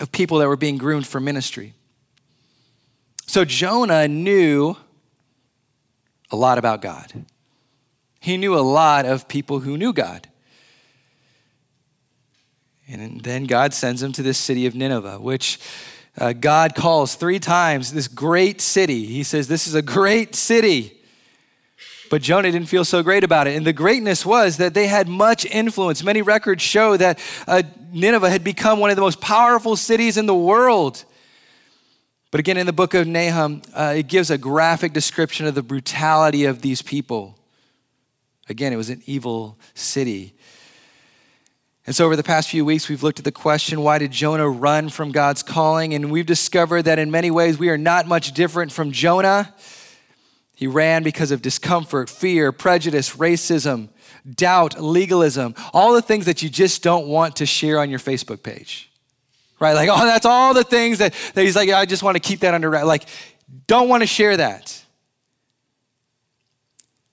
of 0.00 0.12
people 0.12 0.38
that 0.38 0.48
were 0.48 0.56
being 0.56 0.76
groomed 0.76 1.06
for 1.06 1.20
ministry. 1.20 1.72
So 3.26 3.44
Jonah 3.44 4.06
knew 4.08 4.76
a 6.30 6.36
lot 6.36 6.58
about 6.58 6.82
God. 6.82 7.24
He 8.20 8.36
knew 8.36 8.56
a 8.56 8.60
lot 8.60 9.06
of 9.06 9.28
people 9.28 9.60
who 9.60 9.78
knew 9.78 9.92
God. 9.92 10.28
And 12.88 13.20
then 13.20 13.44
God 13.44 13.72
sends 13.72 14.02
him 14.02 14.12
to 14.12 14.22
this 14.22 14.38
city 14.38 14.66
of 14.66 14.74
Nineveh, 14.74 15.18
which 15.20 15.58
uh, 16.18 16.32
God 16.32 16.74
calls 16.74 17.14
three 17.14 17.38
times 17.38 17.92
this 17.92 18.08
great 18.08 18.60
city. 18.60 19.06
He 19.06 19.22
says, 19.22 19.48
This 19.48 19.66
is 19.66 19.74
a 19.74 19.82
great 19.82 20.34
city. 20.34 20.95
But 22.10 22.22
Jonah 22.22 22.50
didn't 22.50 22.68
feel 22.68 22.84
so 22.84 23.02
great 23.02 23.24
about 23.24 23.46
it. 23.46 23.56
And 23.56 23.66
the 23.66 23.72
greatness 23.72 24.24
was 24.24 24.58
that 24.58 24.74
they 24.74 24.86
had 24.86 25.08
much 25.08 25.44
influence. 25.44 26.02
Many 26.02 26.22
records 26.22 26.62
show 26.62 26.96
that 26.96 27.18
uh, 27.46 27.62
Nineveh 27.92 28.30
had 28.30 28.44
become 28.44 28.78
one 28.78 28.90
of 28.90 28.96
the 28.96 29.02
most 29.02 29.20
powerful 29.20 29.76
cities 29.76 30.16
in 30.16 30.26
the 30.26 30.34
world. 30.34 31.04
But 32.30 32.40
again, 32.40 32.56
in 32.56 32.66
the 32.66 32.72
book 32.72 32.94
of 32.94 33.06
Nahum, 33.06 33.62
uh, 33.74 33.94
it 33.96 34.08
gives 34.08 34.30
a 34.30 34.38
graphic 34.38 34.92
description 34.92 35.46
of 35.46 35.54
the 35.54 35.62
brutality 35.62 36.44
of 36.44 36.60
these 36.60 36.82
people. 36.82 37.38
Again, 38.48 38.72
it 38.72 38.76
was 38.76 38.90
an 38.90 39.02
evil 39.06 39.58
city. 39.74 40.34
And 41.86 41.94
so, 41.94 42.04
over 42.04 42.16
the 42.16 42.24
past 42.24 42.48
few 42.48 42.64
weeks, 42.64 42.88
we've 42.88 43.02
looked 43.04 43.20
at 43.20 43.24
the 43.24 43.32
question 43.32 43.80
why 43.80 43.98
did 43.98 44.10
Jonah 44.10 44.48
run 44.48 44.88
from 44.88 45.12
God's 45.12 45.42
calling? 45.42 45.94
And 45.94 46.10
we've 46.10 46.26
discovered 46.26 46.82
that 46.82 46.98
in 46.98 47.12
many 47.12 47.30
ways, 47.30 47.58
we 47.58 47.68
are 47.68 47.78
not 47.78 48.08
much 48.08 48.32
different 48.32 48.72
from 48.72 48.90
Jonah. 48.90 49.54
He 50.56 50.66
ran 50.66 51.02
because 51.02 51.32
of 51.32 51.42
discomfort, 51.42 52.08
fear, 52.08 52.50
prejudice, 52.50 53.14
racism, 53.16 53.90
doubt, 54.28 54.80
legalism, 54.80 55.54
all 55.74 55.92
the 55.92 56.00
things 56.00 56.24
that 56.24 56.42
you 56.42 56.48
just 56.48 56.82
don't 56.82 57.06
want 57.06 57.36
to 57.36 57.46
share 57.46 57.78
on 57.78 57.90
your 57.90 57.98
Facebook 57.98 58.42
page. 58.42 58.90
Right? 59.60 59.74
Like, 59.74 59.90
oh, 59.92 60.06
that's 60.06 60.24
all 60.24 60.54
the 60.54 60.64
things 60.64 60.96
that, 60.98 61.12
that 61.34 61.42
he's 61.42 61.56
like, 61.56 61.68
I 61.68 61.84
just 61.84 62.02
want 62.02 62.16
to 62.16 62.20
keep 62.20 62.40
that 62.40 62.54
under 62.54 62.70
Like, 62.86 63.04
don't 63.66 63.90
want 63.90 64.02
to 64.02 64.06
share 64.06 64.34
that. 64.38 64.82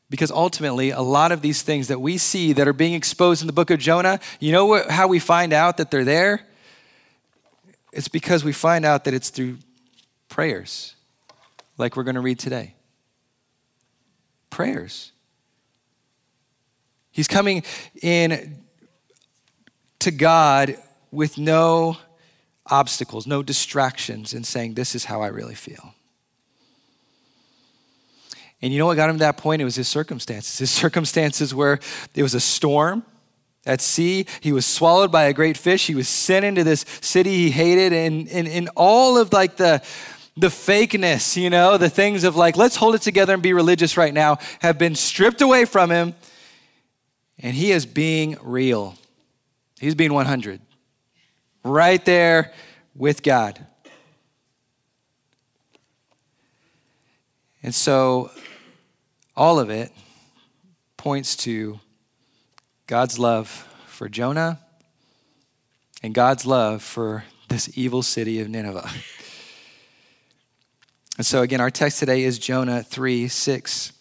Because 0.09 0.31
ultimately, 0.31 0.91
a 0.91 1.01
lot 1.01 1.33
of 1.33 1.41
these 1.41 1.63
things 1.63 1.89
that 1.89 1.99
we 1.99 2.17
see 2.17 2.53
that 2.53 2.65
are 2.65 2.73
being 2.73 2.93
exposed 2.93 3.41
in 3.41 3.47
the 3.47 3.53
book 3.53 3.71
of 3.71 3.79
Jonah, 3.79 4.21
you 4.39 4.53
know 4.53 4.67
what, 4.67 4.89
how 4.89 5.09
we 5.09 5.19
find 5.19 5.51
out 5.51 5.75
that 5.77 5.91
they're 5.91 6.05
there? 6.05 6.45
It's 7.91 8.07
because 8.07 8.45
we 8.45 8.53
find 8.53 8.85
out 8.85 9.03
that 9.03 9.13
it's 9.13 9.29
through 9.29 9.57
prayers, 10.29 10.95
like 11.77 11.97
we're 11.97 12.03
going 12.03 12.15
to 12.15 12.21
read 12.21 12.39
today. 12.39 12.75
Prayers. 14.53 15.11
He's 17.09 17.27
coming 17.27 17.63
in 18.03 18.59
to 19.97 20.11
God 20.11 20.77
with 21.11 21.39
no 21.39 21.97
obstacles, 22.67 23.25
no 23.25 23.41
distractions, 23.41 24.31
and 24.33 24.45
saying, 24.45 24.75
This 24.75 24.93
is 24.93 25.05
how 25.05 25.23
I 25.23 25.27
really 25.27 25.55
feel. 25.55 25.95
And 28.61 28.71
you 28.71 28.77
know 28.77 28.85
what 28.85 28.95
got 28.95 29.09
him 29.09 29.15
to 29.15 29.19
that 29.21 29.37
point? 29.37 29.59
It 29.59 29.65
was 29.65 29.75
his 29.75 29.87
circumstances. 29.87 30.59
His 30.59 30.69
circumstances 30.83 31.55
where 31.55 31.79
it 32.13 32.21
was 32.21 32.35
a 32.35 32.39
storm 32.39 33.03
at 33.65 33.81
sea. 33.81 34.27
He 34.39 34.51
was 34.51 34.67
swallowed 34.67 35.11
by 35.11 35.23
a 35.23 35.33
great 35.33 35.57
fish. 35.57 35.87
He 35.87 35.95
was 35.95 36.07
sent 36.07 36.45
into 36.45 36.63
this 36.63 36.85
city 37.01 37.31
he 37.31 37.49
hated. 37.49 37.91
And, 37.91 38.27
and, 38.29 38.47
and 38.47 38.69
all 38.75 39.17
of 39.17 39.33
like 39.33 39.57
the, 39.57 39.81
the 40.35 40.47
fakeness, 40.47 41.37
you 41.37 41.49
know, 41.49 41.77
the 41.77 41.89
things 41.89 42.23
of 42.23 42.35
like, 42.35 42.57
let's 42.57 42.75
hold 42.75 42.95
it 42.95 43.01
together 43.01 43.33
and 43.33 43.43
be 43.43 43.53
religious 43.53 43.97
right 43.97 44.13
now 44.13 44.37
have 44.59 44.77
been 44.77 44.95
stripped 44.95 45.41
away 45.41 45.65
from 45.65 45.91
him. 45.91 46.15
And 47.39 47.55
he 47.55 47.71
is 47.71 47.85
being 47.85 48.37
real. 48.41 48.95
He's 49.79 49.95
being 49.95 50.13
100. 50.13 50.61
Right 51.63 52.03
there 52.05 52.53
with 52.95 53.21
God. 53.21 53.65
And 57.61 57.73
so 57.73 58.31
all 59.35 59.59
of 59.59 59.69
it 59.69 59.91
points 60.97 61.35
to 61.37 61.79
God's 62.87 63.17
love 63.17 63.67
for 63.87 64.09
Jonah 64.09 64.59
and 66.01 66.13
God's 66.13 66.45
love 66.45 66.81
for 66.81 67.23
this 67.47 67.69
evil 67.77 68.03
city 68.03 68.39
of 68.41 68.49
Nineveh. 68.49 68.89
And 71.17 71.25
so, 71.25 71.41
again, 71.41 71.61
our 71.61 71.69
text 71.69 71.99
today 71.99 72.23
is 72.23 72.39
Jonah 72.39 72.83
3 72.83 73.27
6. 73.27 73.93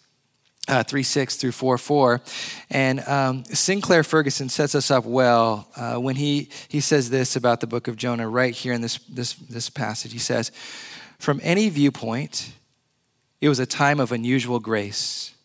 Uh, 0.65 0.81
3 0.81 1.03
6 1.03 1.35
through 1.35 1.51
4 1.51 1.77
4. 1.77 2.21
And 2.69 3.01
um, 3.01 3.43
Sinclair 3.45 4.03
Ferguson 4.03 4.47
sets 4.47 4.75
us 4.75 4.89
up 4.89 5.05
well 5.05 5.67
uh, 5.75 5.95
when 5.97 6.15
he, 6.15 6.49
he 6.69 6.79
says 6.79 7.09
this 7.09 7.35
about 7.35 7.59
the 7.59 7.67
book 7.67 7.87
of 7.87 7.97
Jonah 7.97 8.29
right 8.29 8.53
here 8.53 8.71
in 8.73 8.81
this, 8.81 8.97
this, 9.09 9.33
this 9.33 9.69
passage. 9.69 10.13
He 10.13 10.19
says, 10.19 10.51
From 11.19 11.41
any 11.43 11.67
viewpoint, 11.69 12.53
it 13.41 13.49
was 13.49 13.59
a 13.59 13.65
time 13.65 13.99
of 13.99 14.13
unusual 14.13 14.61
grace. 14.61 15.35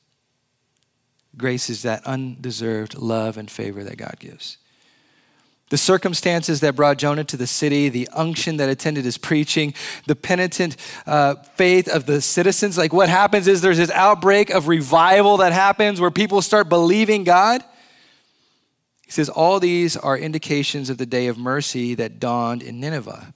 Grace 1.37 1.69
is 1.69 1.83
that 1.83 2.05
undeserved 2.07 2.97
love 2.97 3.37
and 3.37 3.51
favor 3.51 3.83
that 3.85 3.97
God 3.97 4.17
gives. 4.21 4.57
The 5.71 5.79
circumstances 5.79 6.61
that 6.61 6.77
brought 6.77 6.97
Jonah 6.97 7.25
to 7.25 7.37
the 7.37 7.47
city, 7.47 7.89
the 7.89 8.09
unction 8.13 8.57
that 8.57 8.69
attended 8.69 9.05
his 9.05 9.19
preaching, 9.19 9.75
the 10.07 10.17
penitent 10.17 10.77
uh, 11.07 11.35
faith 11.57 11.89
of 11.89 12.07
the 12.07 12.21
citizens. 12.23 12.79
Like 12.79 12.93
what 12.93 13.09
happens 13.09 13.47
is 13.47 13.61
there's 13.61 13.77
this 13.79 13.91
outbreak 13.91 14.51
of 14.51 14.69
revival 14.69 15.39
that 15.39 15.53
happens 15.53 16.01
where 16.01 16.11
people 16.11 16.41
start 16.41 16.69
believing 16.69 17.25
God. 17.25 17.63
He 19.05 19.13
says, 19.13 19.29
All 19.29 19.61
these 19.61 19.97
are 19.97 20.17
indications 20.17 20.91
of 20.91 20.99
the 20.99 21.07
day 21.07 21.27
of 21.27 21.39
mercy 21.39 21.95
that 21.95 22.19
dawned 22.19 22.63
in 22.63 22.81
Nineveh. 22.81 23.35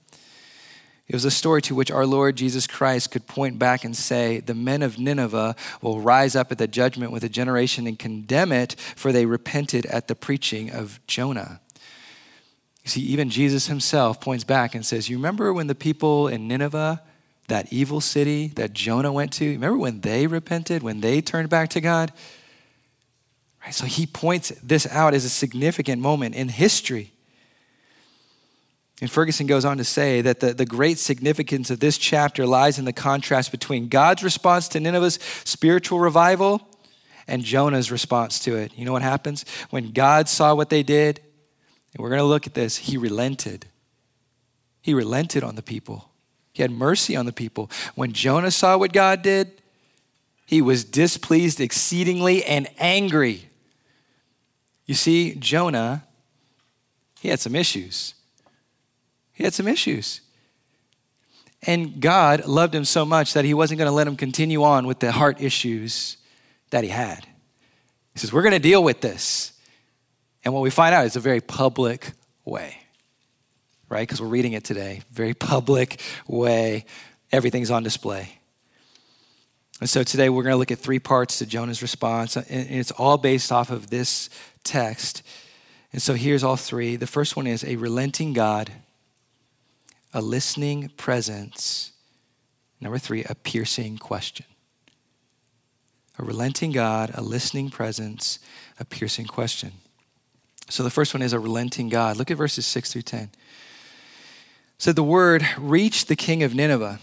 It 1.07 1.15
was 1.15 1.25
a 1.25 1.31
story 1.31 1.61
to 1.63 1.75
which 1.75 1.91
our 1.91 2.05
Lord 2.05 2.37
Jesus 2.37 2.65
Christ 2.65 3.11
could 3.11 3.27
point 3.27 3.59
back 3.59 3.83
and 3.83 3.95
say, 3.95 4.39
The 4.39 4.55
men 4.55 4.81
of 4.81 4.97
Nineveh 4.97 5.55
will 5.81 5.99
rise 5.99 6.35
up 6.35 6.51
at 6.51 6.57
the 6.57 6.67
judgment 6.67 7.11
with 7.11 7.23
a 7.23 7.29
generation 7.29 7.85
and 7.87 7.99
condemn 7.99 8.51
it, 8.51 8.75
for 8.95 9.11
they 9.11 9.25
repented 9.25 9.85
at 9.87 10.07
the 10.07 10.15
preaching 10.15 10.71
of 10.71 10.99
Jonah. 11.05 11.59
You 12.83 12.89
see, 12.89 13.01
even 13.01 13.29
Jesus 13.29 13.67
himself 13.67 14.19
points 14.19 14.43
back 14.43 14.75
and 14.75 14.85
says, 14.85 15.09
You 15.09 15.17
remember 15.17 15.53
when 15.53 15.67
the 15.67 15.75
people 15.75 16.27
in 16.27 16.47
Nineveh, 16.47 17.01
that 17.47 17.71
evil 17.71 18.01
city 18.01 18.47
that 18.55 18.73
Jonah 18.73 19.11
went 19.11 19.33
to, 19.33 19.49
remember 19.49 19.77
when 19.77 20.01
they 20.01 20.27
repented, 20.27 20.83
when 20.83 21.01
they 21.01 21.21
turned 21.21 21.49
back 21.49 21.69
to 21.69 21.81
God? 21.81 22.11
Right, 23.63 23.73
so 23.73 23.85
he 23.85 24.05
points 24.05 24.49
this 24.61 24.85
out 24.87 25.13
as 25.13 25.23
a 25.23 25.29
significant 25.29 26.01
moment 26.01 26.35
in 26.35 26.49
history. 26.49 27.11
And 29.01 29.09
Ferguson 29.09 29.47
goes 29.47 29.65
on 29.65 29.77
to 29.77 29.83
say 29.83 30.21
that 30.21 30.39
the, 30.39 30.53
the 30.53 30.65
great 30.65 30.97
significance 30.97 31.69
of 31.69 31.79
this 31.79 31.97
chapter 31.97 32.45
lies 32.45 32.79
in 32.79 32.85
the 32.85 32.93
contrast 32.93 33.51
between 33.51 33.87
God's 33.87 34.23
response 34.23 34.67
to 34.69 34.79
Nineveh's 34.79 35.19
spiritual 35.43 35.99
revival 35.99 36.61
and 37.27 37.43
Jonah's 37.43 37.91
response 37.91 38.39
to 38.39 38.55
it. 38.55 38.77
You 38.77 38.85
know 38.85 38.91
what 38.91 39.01
happens? 39.01 39.45
When 39.69 39.91
God 39.91 40.29
saw 40.29 40.53
what 40.55 40.69
they 40.69 40.83
did, 40.83 41.21
and 41.93 42.03
we're 42.03 42.09
going 42.09 42.19
to 42.19 42.25
look 42.25 42.47
at 42.47 42.53
this, 42.53 42.77
he 42.77 42.97
relented. 42.97 43.65
He 44.81 44.93
relented 44.93 45.43
on 45.43 45.55
the 45.55 45.61
people. 45.61 46.09
He 46.53 46.61
had 46.61 46.71
mercy 46.71 47.15
on 47.15 47.25
the 47.25 47.33
people. 47.33 47.69
When 47.95 48.11
Jonah 48.11 48.51
saw 48.51 48.77
what 48.77 48.93
God 48.93 49.21
did, 49.21 49.61
he 50.45 50.61
was 50.61 50.83
displeased 50.83 51.59
exceedingly 51.59 52.43
and 52.43 52.67
angry. 52.77 53.49
You 54.85 54.93
see, 54.93 55.35
Jonah, 55.35 56.03
he 57.19 57.29
had 57.29 57.39
some 57.39 57.55
issues. 57.55 58.13
He 59.31 59.43
had 59.43 59.53
some 59.53 59.67
issues. 59.67 60.21
And 61.65 62.01
God 62.01 62.45
loved 62.45 62.75
him 62.75 62.83
so 62.83 63.05
much 63.05 63.33
that 63.33 63.45
he 63.45 63.53
wasn't 63.53 63.77
going 63.77 63.89
to 63.89 63.95
let 63.95 64.05
him 64.05 64.17
continue 64.17 64.63
on 64.63 64.85
with 64.85 64.99
the 64.99 65.11
heart 65.11 65.41
issues 65.41 66.17
that 66.71 66.83
he 66.83 66.89
had. 66.89 67.25
He 68.13 68.19
says, 68.19 68.33
We're 68.33 68.41
going 68.41 68.53
to 68.53 68.59
deal 68.59 68.83
with 68.83 69.01
this. 69.01 69.52
And 70.43 70.53
what 70.53 70.61
we 70.61 70.69
find 70.69 70.93
out 70.93 71.05
is 71.05 71.15
a 71.15 71.19
very 71.19 71.41
public 71.41 72.11
way, 72.45 72.77
right? 73.89 74.01
Because 74.01 74.21
we're 74.21 74.27
reading 74.27 74.53
it 74.53 74.63
today. 74.63 75.01
Very 75.11 75.33
public 75.33 76.01
way. 76.27 76.85
Everything's 77.31 77.71
on 77.71 77.83
display. 77.83 78.39
And 79.79 79.89
so 79.89 80.03
today 80.03 80.29
we're 80.29 80.43
going 80.43 80.53
to 80.53 80.57
look 80.57 80.71
at 80.71 80.79
three 80.79 80.99
parts 80.99 81.39
to 81.39 81.45
Jonah's 81.45 81.81
response. 81.81 82.35
And 82.35 82.69
it's 82.69 82.91
all 82.91 83.17
based 83.17 83.51
off 83.51 83.69
of 83.69 83.89
this 83.89 84.29
text. 84.63 85.23
And 85.91 86.01
so 86.01 86.13
here's 86.13 86.43
all 86.43 86.55
three. 86.55 86.95
The 86.95 87.07
first 87.07 87.35
one 87.35 87.47
is 87.47 87.63
a 87.63 87.75
relenting 87.75 88.33
God 88.33 88.71
a 90.13 90.21
listening 90.21 90.89
presence. 90.95 91.91
Number 92.79 92.97
three, 92.97 93.23
a 93.23 93.35
piercing 93.35 93.97
question. 93.97 94.45
A 96.19 96.23
relenting 96.23 96.71
God, 96.71 97.11
a 97.15 97.21
listening 97.21 97.69
presence, 97.69 98.37
a 98.79 98.85
piercing 98.85 99.25
question. 99.25 99.71
So 100.69 100.83
the 100.83 100.89
first 100.89 101.13
one 101.13 101.21
is 101.21 101.33
a 101.33 101.39
relenting 101.39 101.89
God. 101.89 102.17
Look 102.17 102.31
at 102.31 102.37
verses 102.37 102.65
6 102.65 102.93
through 102.93 103.01
10. 103.03 103.29
So 104.77 104.91
the 104.91 105.03
word 105.03 105.45
reached 105.57 106.07
the 106.07 106.15
king 106.15 106.43
of 106.43 106.55
Nineveh, 106.55 106.99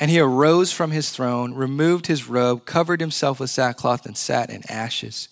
and 0.00 0.10
he 0.10 0.20
arose 0.20 0.72
from 0.72 0.90
his 0.90 1.10
throne, 1.10 1.54
removed 1.54 2.06
his 2.06 2.28
robe, 2.28 2.64
covered 2.64 3.00
himself 3.00 3.40
with 3.40 3.50
sackcloth, 3.50 4.06
and 4.06 4.16
sat 4.16 4.50
in 4.50 4.62
ashes. 4.70 5.28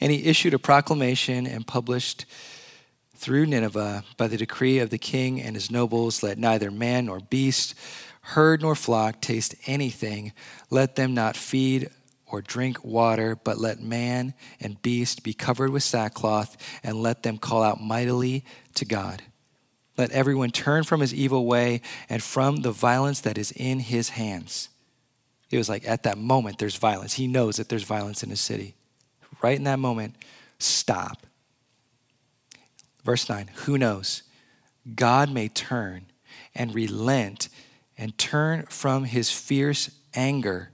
And 0.00 0.10
he 0.10 0.24
issued 0.26 0.54
a 0.54 0.58
proclamation 0.58 1.46
and 1.46 1.66
published 1.66 2.24
through 3.14 3.46
Nineveh 3.46 4.02
by 4.16 4.26
the 4.26 4.36
decree 4.36 4.80
of 4.80 4.90
the 4.90 4.98
king 4.98 5.40
and 5.40 5.54
his 5.54 5.70
nobles, 5.70 6.24
let 6.24 6.38
neither 6.38 6.72
man 6.72 7.06
nor 7.06 7.20
beast, 7.20 7.74
herd 8.22 8.62
nor 8.62 8.74
flock 8.74 9.20
taste 9.20 9.54
anything. 9.66 10.32
Let 10.70 10.96
them 10.96 11.14
not 11.14 11.36
feed 11.36 11.88
or 12.32 12.40
drink 12.40 12.82
water, 12.82 13.36
but 13.36 13.58
let 13.58 13.80
man 13.80 14.32
and 14.58 14.80
beast 14.80 15.22
be 15.22 15.34
covered 15.34 15.70
with 15.70 15.82
sackcloth, 15.82 16.56
and 16.82 17.02
let 17.02 17.22
them 17.22 17.36
call 17.36 17.62
out 17.62 17.80
mightily 17.80 18.44
to 18.74 18.84
God. 18.86 19.22
Let 19.98 20.10
everyone 20.12 20.50
turn 20.50 20.84
from 20.84 21.00
his 21.00 21.12
evil 21.12 21.44
way 21.44 21.82
and 22.08 22.22
from 22.22 22.56
the 22.56 22.72
violence 22.72 23.20
that 23.20 23.36
is 23.36 23.52
in 23.52 23.80
his 23.80 24.10
hands. 24.10 24.70
it 25.50 25.58
was 25.58 25.68
like 25.68 25.86
at 25.86 26.04
that 26.04 26.16
moment 26.16 26.58
there's 26.58 26.76
violence. 26.76 27.14
He 27.14 27.26
knows 27.26 27.58
that 27.58 27.68
there's 27.68 27.84
violence 27.84 28.22
in 28.22 28.30
his 28.30 28.40
city. 28.40 28.74
Right 29.42 29.56
in 29.56 29.64
that 29.64 29.78
moment, 29.78 30.16
stop. 30.58 31.26
Verse 33.04 33.28
9 33.28 33.50
Who 33.66 33.76
knows? 33.76 34.22
God 34.96 35.30
may 35.30 35.48
turn 35.48 36.06
and 36.54 36.74
relent 36.74 37.50
and 37.98 38.16
turn 38.16 38.64
from 38.64 39.04
his 39.04 39.30
fierce 39.30 39.90
anger 40.14 40.71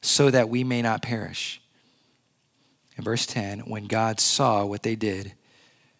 so 0.00 0.30
that 0.30 0.48
we 0.48 0.64
may 0.64 0.82
not 0.82 1.02
perish. 1.02 1.60
In 2.96 3.04
verse 3.04 3.26
10, 3.26 3.60
when 3.60 3.86
God 3.86 4.20
saw 4.20 4.64
what 4.64 4.82
they 4.82 4.96
did, 4.96 5.34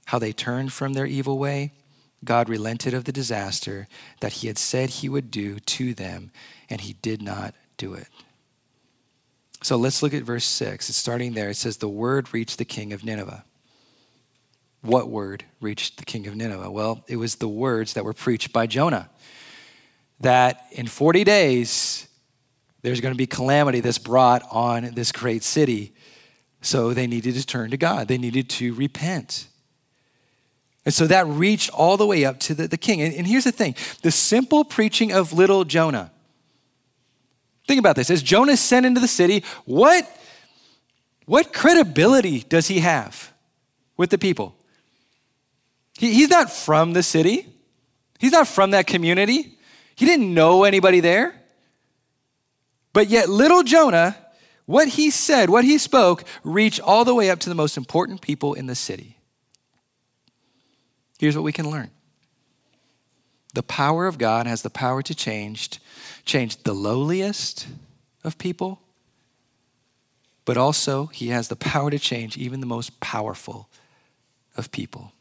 how 0.07 0.19
they 0.19 0.33
turned 0.33 0.73
from 0.73 0.95
their 0.95 1.07
evil 1.07 1.39
way, 1.39 1.73
God 2.25 2.49
relented 2.49 2.95
of 2.95 3.05
the 3.05 3.13
disaster 3.13 3.87
that 4.21 4.35
he 4.35 4.47
had 4.47 4.59
said 4.59 4.89
he 4.89 5.09
would 5.09 5.31
do 5.31 5.59
to 5.61 5.95
them, 5.95 6.31
and 6.71 6.81
he 6.81 6.95
did 6.95 7.21
not 7.21 7.55
do 7.77 7.95
it. 7.95 8.09
So 9.63 9.77
let's 9.77 10.03
look 10.03 10.15
at 10.15 10.23
verse 10.23 10.45
6. 10.45 10.89
It's 10.89 10.99
starting 10.99 11.35
there. 11.35 11.51
It 11.51 11.57
says, 11.57 11.79
The 11.79 11.89
word 11.89 12.33
reached 12.33 12.59
the 12.59 12.65
king 12.65 12.93
of 12.93 13.05
Nineveh. 13.05 13.45
What 14.81 15.09
word 15.09 15.45
reached 15.61 15.99
the 15.99 16.05
king 16.05 16.27
of 16.27 16.37
Nineveh? 16.37 16.71
Well, 16.71 17.05
it 17.09 17.17
was 17.17 17.37
the 17.37 17.49
words 17.49 17.95
that 17.95 18.05
were 18.05 18.13
preached 18.13 18.53
by 18.53 18.67
Jonah 18.67 19.11
that 20.21 20.67
in 20.71 20.87
40 20.87 21.25
days, 21.25 22.06
there's 22.83 23.01
going 23.01 23.15
to 23.15 23.19
be 23.19 23.27
calamity 23.27 23.81
that's 23.81 23.99
brought 23.99 24.43
on 24.51 24.93
this 24.95 25.13
great 25.13 25.43
city. 25.43 25.95
So 26.61 26.95
they 26.95 27.07
needed 27.07 27.35
to 27.35 27.47
turn 27.47 27.71
to 27.71 27.77
God, 27.77 28.09
they 28.09 28.19
needed 28.19 28.49
to 28.51 28.75
repent. 28.75 29.49
And 30.85 30.95
so 30.95 31.09
that 31.09 31.27
reached 31.27 31.71
all 31.71 31.97
the 31.97 32.07
way 32.07 32.25
up 32.25 32.39
to 32.41 32.55
the, 32.55 32.69
the 32.69 32.77
king. 32.77 33.03
And, 33.03 33.13
and 33.13 33.27
here's 33.27 33.45
the 33.45 33.53
thing 33.53 33.75
the 34.03 34.11
simple 34.11 34.65
preaching 34.65 35.13
of 35.13 35.33
little 35.33 35.65
Jonah. 35.65 36.13
Think 37.67 37.81
about 37.81 37.97
this. 37.97 38.11
As 38.11 38.23
Jonah 38.23 38.57
sent 38.57 38.87
into 38.87 39.01
the 39.01 39.09
city, 39.09 39.43
what, 39.65 40.09
what 41.25 41.53
credibility 41.53 42.41
does 42.41 42.69
he 42.69 42.79
have 42.79 43.33
with 43.97 44.11
the 44.11 44.19
people? 44.19 44.55
He, 45.99 46.15
he's 46.15 46.29
not 46.31 46.53
from 46.53 46.93
the 46.93 47.03
city, 47.03 47.49
he's 48.19 48.33
not 48.33 48.47
from 48.47 48.71
that 48.71 48.87
community. 48.87 49.53
He 49.97 50.05
didn't 50.05 50.33
know 50.33 50.65
anybody 50.65 51.01
there. 51.01 51.41
But 52.97 53.11
yet, 53.11 53.29
little 53.29 53.63
Jonah, 53.63 54.17
what 54.65 54.89
he 54.89 55.11
said, 55.11 55.51
what 55.51 55.67
he 55.67 55.77
spoke, 55.77 56.25
reached 56.43 56.81
all 56.81 57.05
the 57.05 57.15
way 57.15 57.29
up 57.29 57.39
to 57.41 57.51
the 57.51 57.55
most 57.55 57.77
important 57.77 58.23
people 58.23 58.55
in 58.55 58.65
the 58.65 58.75
city. 58.75 59.19
Here's 61.19 61.37
what 61.37 61.45
we 61.45 61.53
can 61.53 61.71
learn 61.71 61.91
the 63.53 63.63
power 63.63 64.07
of 64.07 64.17
God 64.17 64.47
has 64.47 64.63
the 64.63 64.71
power 64.71 65.03
to 65.03 65.15
change, 65.15 65.79
change 66.25 66.63
the 66.63 66.73
lowliest 66.73 67.67
of 68.25 68.39
people, 68.39 68.81
but 70.47 70.57
also 70.57 71.09
he 71.09 71.29
has 71.29 71.49
the 71.49 71.55
power 71.55 71.91
to 71.91 71.99
change 71.99 72.39
even 72.39 72.61
the 72.61 72.67
most 72.67 72.99
powerful 73.01 73.69
of 74.57 74.73
people. 74.73 75.13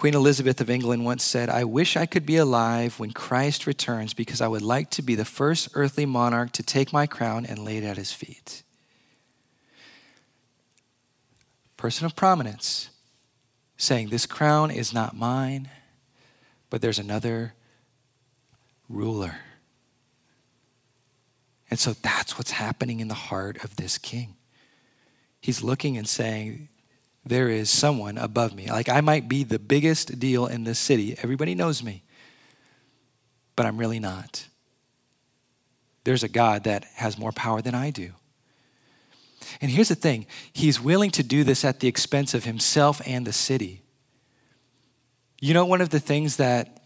Queen 0.00 0.14
Elizabeth 0.14 0.62
of 0.62 0.70
England 0.70 1.04
once 1.04 1.22
said, 1.22 1.50
I 1.50 1.64
wish 1.64 1.94
I 1.94 2.06
could 2.06 2.24
be 2.24 2.36
alive 2.36 2.98
when 2.98 3.10
Christ 3.10 3.66
returns 3.66 4.14
because 4.14 4.40
I 4.40 4.48
would 4.48 4.62
like 4.62 4.88
to 4.92 5.02
be 5.02 5.14
the 5.14 5.26
first 5.26 5.68
earthly 5.74 6.06
monarch 6.06 6.52
to 6.52 6.62
take 6.62 6.90
my 6.90 7.06
crown 7.06 7.44
and 7.44 7.58
lay 7.58 7.76
it 7.76 7.84
at 7.84 7.98
his 7.98 8.10
feet. 8.10 8.62
Person 11.76 12.06
of 12.06 12.16
prominence 12.16 12.88
saying, 13.76 14.08
This 14.08 14.24
crown 14.24 14.70
is 14.70 14.94
not 14.94 15.14
mine, 15.14 15.68
but 16.70 16.80
there's 16.80 16.98
another 16.98 17.52
ruler. 18.88 19.34
And 21.68 21.78
so 21.78 21.92
that's 21.92 22.38
what's 22.38 22.52
happening 22.52 23.00
in 23.00 23.08
the 23.08 23.14
heart 23.14 23.62
of 23.62 23.76
this 23.76 23.98
king. 23.98 24.36
He's 25.42 25.62
looking 25.62 25.98
and 25.98 26.08
saying, 26.08 26.70
there 27.24 27.48
is 27.48 27.70
someone 27.70 28.18
above 28.18 28.54
me. 28.54 28.70
Like 28.70 28.88
I 28.88 29.00
might 29.00 29.28
be 29.28 29.44
the 29.44 29.58
biggest 29.58 30.18
deal 30.18 30.46
in 30.46 30.64
this 30.64 30.78
city. 30.78 31.16
Everybody 31.22 31.54
knows 31.54 31.82
me, 31.82 32.02
but 33.56 33.66
I'm 33.66 33.78
really 33.78 34.00
not. 34.00 34.46
There's 36.04 36.22
a 36.22 36.28
God 36.28 36.64
that 36.64 36.84
has 36.94 37.18
more 37.18 37.32
power 37.32 37.60
than 37.60 37.74
I 37.74 37.90
do. 37.90 38.12
And 39.60 39.70
here's 39.70 39.88
the 39.88 39.94
thing 39.94 40.26
He's 40.52 40.80
willing 40.80 41.10
to 41.12 41.22
do 41.22 41.44
this 41.44 41.64
at 41.64 41.80
the 41.80 41.88
expense 41.88 42.34
of 42.34 42.44
Himself 42.44 43.00
and 43.06 43.26
the 43.26 43.32
city. 43.32 43.82
You 45.40 45.54
know, 45.54 45.64
one 45.66 45.80
of 45.80 45.90
the 45.90 46.00
things 46.00 46.36
that 46.36 46.76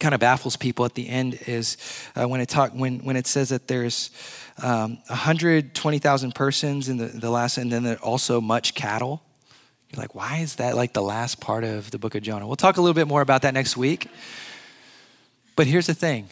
kind 0.00 0.14
of 0.14 0.20
baffles 0.20 0.56
people 0.56 0.84
at 0.84 0.94
the 0.94 1.08
end 1.08 1.38
is 1.46 1.76
uh, 2.16 2.26
when 2.28 2.40
it 2.40 2.48
talk 2.48 2.72
when 2.72 3.00
when 3.00 3.16
it 3.16 3.26
says 3.26 3.50
that 3.50 3.68
there's 3.68 4.10
um, 4.62 4.98
120,000 5.08 6.34
persons 6.34 6.88
in 6.88 6.96
the, 6.96 7.06
the 7.06 7.30
last, 7.30 7.58
and 7.58 7.70
then 7.72 7.82
there 7.82 7.98
also 7.98 8.40
much 8.40 8.74
cattle. 8.74 9.22
You're 9.94 10.02
like, 10.02 10.14
why 10.16 10.38
is 10.38 10.56
that 10.56 10.74
like 10.74 10.92
the 10.92 11.02
last 11.02 11.40
part 11.40 11.62
of 11.62 11.92
the 11.92 11.98
book 11.98 12.16
of 12.16 12.22
Jonah? 12.22 12.48
We'll 12.48 12.56
talk 12.56 12.78
a 12.78 12.80
little 12.80 12.94
bit 12.94 13.06
more 13.06 13.20
about 13.20 13.42
that 13.42 13.54
next 13.54 13.76
week. 13.76 14.08
But 15.54 15.68
here's 15.68 15.86
the 15.86 15.94
thing 15.94 16.30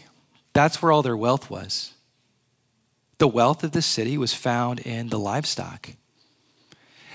that's 0.53 0.83
where 0.83 0.91
all 0.91 1.03
their 1.03 1.17
wealth 1.17 1.49
was. 1.49 1.93
The 3.19 3.29
wealth 3.29 3.63
of 3.63 3.71
the 3.71 3.83
city 3.83 4.19
was 4.19 4.35
found 4.35 4.81
in 4.81 5.11
the 5.11 5.19
livestock. 5.19 5.91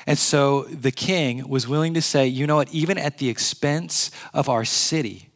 And 0.05 0.17
so 0.17 0.62
the 0.63 0.91
king 0.91 1.49
was 1.49 1.67
willing 1.67 1.93
to 1.95 2.01
say, 2.01 2.27
you 2.27 2.47
know 2.47 2.55
what, 2.55 2.73
even 2.73 2.97
at 2.97 3.17
the 3.17 3.27
expense 3.27 4.10
of 4.33 4.47
our 4.47 4.63
city, 4.63 5.27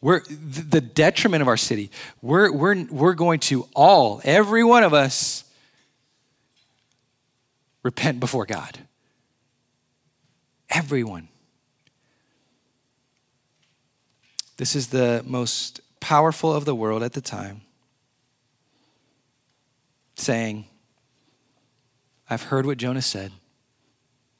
we're 0.00 0.22
the 0.26 0.80
detriment 0.80 1.42
of 1.42 1.48
our 1.48 1.56
city, 1.56 1.92
we're, 2.22 2.50
we're, 2.50 2.86
we're 2.90 3.14
going 3.14 3.38
to 3.38 3.68
all, 3.76 4.20
every 4.24 4.64
one 4.64 4.82
of 4.82 4.92
us, 4.92 5.44
repent 7.84 8.18
before 8.18 8.46
God. 8.46 8.80
Everyone. 10.74 11.28
This 14.56 14.74
is 14.74 14.88
the 14.88 15.22
most 15.26 15.80
powerful 16.00 16.52
of 16.52 16.64
the 16.64 16.74
world 16.74 17.02
at 17.02 17.12
the 17.12 17.20
time, 17.20 17.62
saying, 20.14 20.66
I've 22.30 22.44
heard 22.44 22.64
what 22.64 22.78
Jonah 22.78 23.02
said, 23.02 23.32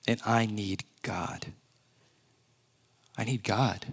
and 0.08 0.20
I 0.24 0.46
need 0.46 0.84
God. 1.02 1.46
I 3.18 3.24
need 3.24 3.44
God. 3.44 3.86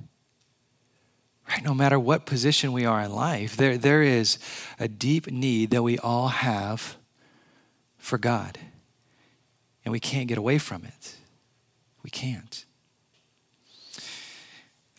Right? 1.49 1.63
No 1.63 1.73
matter 1.73 1.99
what 1.99 2.25
position 2.25 2.71
we 2.71 2.85
are 2.85 3.01
in 3.01 3.11
life, 3.11 3.57
there, 3.57 3.77
there 3.77 4.03
is 4.03 4.37
a 4.79 4.87
deep 4.87 5.29
need 5.29 5.71
that 5.71 5.83
we 5.83 5.97
all 5.97 6.27
have 6.27 6.95
for 7.97 8.17
God. 8.17 8.59
And 9.83 9.91
we 9.91 9.99
can't 9.99 10.27
get 10.27 10.37
away 10.37 10.57
from 10.57 10.85
it. 10.85 11.15
We 12.03 12.09
can't. 12.09 12.65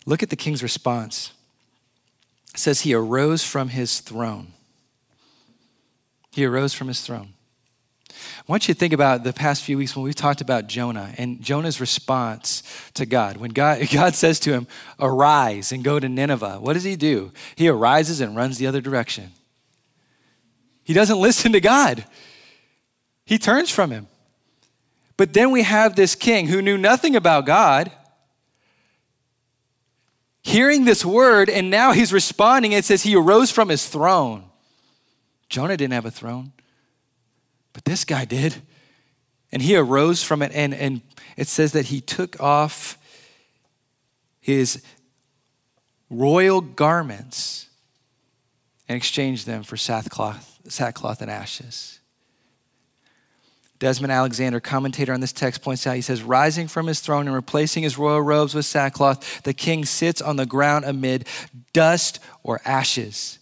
Look 0.07 0.23
at 0.23 0.31
the 0.31 0.37
king's 0.37 0.63
response. 0.63 1.33
It 2.55 2.59
says 2.59 2.81
he 2.81 2.95
arose 2.95 3.45
from 3.45 3.69
his 3.69 4.01
throne. 4.01 4.53
He 6.33 6.45
arose 6.45 6.75
from 6.75 6.89
his 6.89 7.03
throne. 7.03 7.35
I 8.11 8.53
want 8.53 8.67
you 8.67 8.75
to 8.75 8.79
think 8.79 8.93
about 8.93 9.25
the 9.25 9.33
past 9.33 9.63
few 9.63 9.79
weeks 9.79 9.95
when 9.95 10.05
we've 10.05 10.15
talked 10.15 10.41
about 10.41 10.67
Jonah 10.67 11.15
and 11.17 11.41
Jonah's 11.41 11.81
response 11.81 12.63
to 12.95 13.07
God. 13.07 13.37
When 13.37 13.51
God, 13.51 13.87
God 13.93 14.15
says 14.15 14.41
to 14.41 14.53
him, 14.53 14.67
Arise 14.99 15.73
and 15.73 15.85
go 15.85 16.01
to 16.01 16.09
Nineveh, 16.09 16.59
what 16.61 16.75
does 16.75 16.85
he 16.85 16.97
do? 16.97 17.33
He 17.55 17.69
arises 17.69 18.21
and 18.21 18.37
runs 18.37 18.59
the 18.59 18.67
other 18.67 18.81
direction. 18.81 19.33
He 20.83 20.93
doesn't 20.93 21.21
listen 21.21 21.53
to 21.53 21.61
God, 21.61 22.05
he 23.25 23.39
turns 23.39 23.71
from 23.71 23.91
him. 23.91 24.09
But 25.21 25.35
then 25.35 25.51
we 25.51 25.65
have 25.65 25.97
this 25.97 26.15
king 26.15 26.47
who 26.47 26.63
knew 26.63 26.79
nothing 26.79 27.15
about 27.15 27.45
God 27.45 27.93
hearing 30.43 30.87
this 30.87 31.05
word, 31.05 31.51
and 31.51 31.69
now 31.69 31.93
he's 31.93 32.11
responding. 32.11 32.73
It 32.73 32.87
says 32.87 33.03
he 33.03 33.15
arose 33.15 33.51
from 33.51 33.69
his 33.69 33.87
throne. 33.87 34.45
Jonah 35.51 35.77
didn't 35.77 35.93
have 35.93 36.07
a 36.07 36.11
throne, 36.11 36.53
but 37.75 37.85
this 37.85 38.07
guy 38.07 38.25
did. 38.25 38.63
And 39.53 39.61
he 39.61 39.77
arose 39.77 40.23
from 40.23 40.41
it, 40.41 40.53
and, 40.55 40.73
and 40.73 41.03
it 41.37 41.49
says 41.49 41.73
that 41.73 41.89
he 41.89 42.01
took 42.01 42.41
off 42.41 42.97
his 44.41 44.83
royal 46.09 46.63
garments 46.63 47.69
and 48.89 48.97
exchanged 48.97 49.47
them 49.47 49.65
for 49.65 49.77
sackcloth, 49.77 50.61
sackcloth 50.67 51.21
and 51.21 51.31
ashes. 51.31 52.00
Desmond 53.81 54.13
Alexander, 54.13 54.61
commentator 54.61 55.15
on 55.15 55.21
this 55.21 55.33
text, 55.33 55.63
points 55.63 55.87
out 55.87 55.97
he 55.97 56.03
says, 56.03 56.23
Rising 56.23 56.69
from 56.69 56.87
his 56.87 57.01
throne 57.01 57.27
and 57.27 57.35
replacing 57.35 57.83
his 57.83 57.97
royal 57.97 58.21
robes 58.21 58.55
with 58.55 58.67
sackcloth, 58.67 59.43
the 59.43 59.55
king 59.55 59.87
sits 59.87 60.21
on 60.21 60.37
the 60.37 60.45
ground 60.45 60.85
amid 60.85 61.27
dust 61.73 62.21
or 62.43 62.61
ashes. 62.67 63.39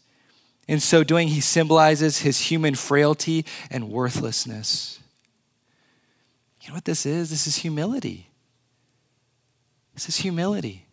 In 0.68 0.78
so 0.78 1.02
doing, 1.02 1.28
he 1.28 1.40
symbolizes 1.40 2.20
his 2.20 2.38
human 2.38 2.76
frailty 2.76 3.44
and 3.68 3.90
worthlessness. 3.90 5.00
You 6.62 6.68
know 6.68 6.74
what 6.74 6.84
this 6.84 7.04
is? 7.04 7.30
This 7.30 7.48
is 7.48 7.56
humility. 7.56 8.30
This 9.94 10.08
is 10.08 10.18
humility. 10.18 10.86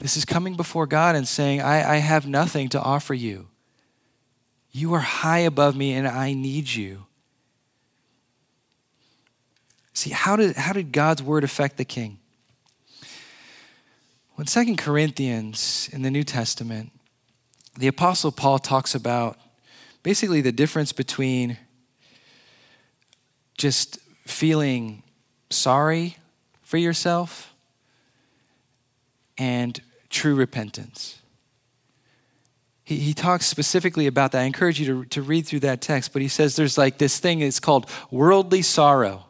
This 0.00 0.18
is 0.18 0.26
coming 0.26 0.54
before 0.54 0.86
God 0.86 1.16
and 1.16 1.26
saying, 1.26 1.62
I, 1.62 1.94
I 1.94 1.96
have 1.96 2.26
nothing 2.26 2.68
to 2.70 2.80
offer 2.80 3.14
you. 3.14 3.48
You 4.70 4.92
are 4.92 5.00
high 5.00 5.38
above 5.38 5.74
me 5.74 5.94
and 5.94 6.06
I 6.06 6.34
need 6.34 6.68
you. 6.68 7.05
See, 9.96 10.10
how 10.10 10.36
did, 10.36 10.56
how 10.56 10.74
did 10.74 10.92
God's 10.92 11.22
word 11.22 11.42
affect 11.42 11.78
the 11.78 11.84
king? 11.86 12.18
When 14.34 14.46
Second 14.46 14.76
Corinthians 14.76 15.88
in 15.90 16.02
the 16.02 16.10
New 16.10 16.22
Testament, 16.22 16.92
the 17.78 17.86
Apostle 17.86 18.30
Paul 18.30 18.58
talks 18.58 18.94
about 18.94 19.38
basically 20.02 20.42
the 20.42 20.52
difference 20.52 20.92
between 20.92 21.56
just 23.56 23.98
feeling 24.26 25.02
sorry 25.48 26.18
for 26.60 26.76
yourself 26.76 27.54
and 29.38 29.80
true 30.10 30.34
repentance. 30.34 31.20
He, 32.84 32.98
he 32.98 33.14
talks 33.14 33.46
specifically 33.46 34.06
about 34.06 34.32
that. 34.32 34.42
I 34.42 34.44
encourage 34.44 34.78
you 34.78 35.04
to, 35.04 35.08
to 35.08 35.22
read 35.22 35.46
through 35.46 35.60
that 35.60 35.80
text, 35.80 36.12
but 36.12 36.20
he 36.20 36.28
says 36.28 36.54
there's 36.54 36.76
like 36.76 36.98
this 36.98 37.18
thing, 37.18 37.40
it's 37.40 37.60
called 37.60 37.88
worldly 38.10 38.60
sorrow. 38.60 39.25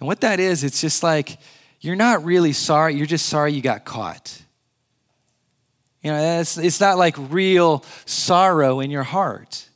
And 0.00 0.06
what 0.06 0.20
that 0.22 0.40
is, 0.40 0.64
it's 0.64 0.80
just 0.80 1.02
like 1.02 1.38
you're 1.80 1.96
not 1.96 2.24
really 2.24 2.52
sorry, 2.52 2.94
you're 2.94 3.06
just 3.06 3.26
sorry 3.26 3.52
you 3.52 3.60
got 3.60 3.84
caught. 3.84 4.40
You 6.02 6.10
know, 6.10 6.40
it's, 6.40 6.58
it's 6.58 6.80
not 6.80 6.98
like 6.98 7.14
real 7.18 7.84
sorrow 8.04 8.80
in 8.80 8.90
your 8.90 9.02
heart. 9.02 9.68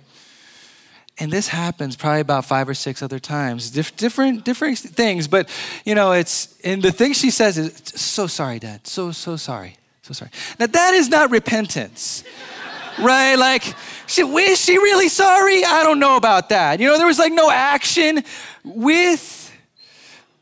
And 1.18 1.30
this 1.30 1.48
happens 1.48 1.94
probably 1.94 2.20
about 2.20 2.44
five 2.44 2.68
or 2.68 2.74
six 2.74 3.00
other 3.02 3.20
times, 3.20 3.70
Dif- 3.70 3.96
different, 3.96 4.44
different 4.44 4.78
things. 4.78 5.28
But, 5.28 5.48
you 5.84 5.94
know, 5.94 6.12
it's, 6.12 6.58
and 6.64 6.82
the 6.82 6.90
thing 6.90 7.12
she 7.12 7.30
says 7.30 7.56
is, 7.56 7.72
so 7.94 8.26
sorry, 8.26 8.58
Dad. 8.58 8.86
So, 8.86 9.12
so 9.12 9.36
sorry. 9.36 9.76
So 10.02 10.12
sorry. 10.12 10.32
Now, 10.58 10.66
that 10.66 10.94
is 10.94 11.08
not 11.08 11.30
repentance 11.30 12.24
right? 12.98 13.34
Like, 13.34 13.62
she, 14.06 14.22
is 14.22 14.60
she 14.60 14.76
really 14.76 15.08
sorry? 15.08 15.64
I 15.64 15.82
don't 15.82 15.98
know 15.98 16.16
about 16.16 16.48
that. 16.50 16.80
You 16.80 16.88
know, 16.88 16.98
there 16.98 17.06
was 17.06 17.18
like 17.18 17.32
no 17.32 17.50
action 17.50 18.22
with 18.62 19.52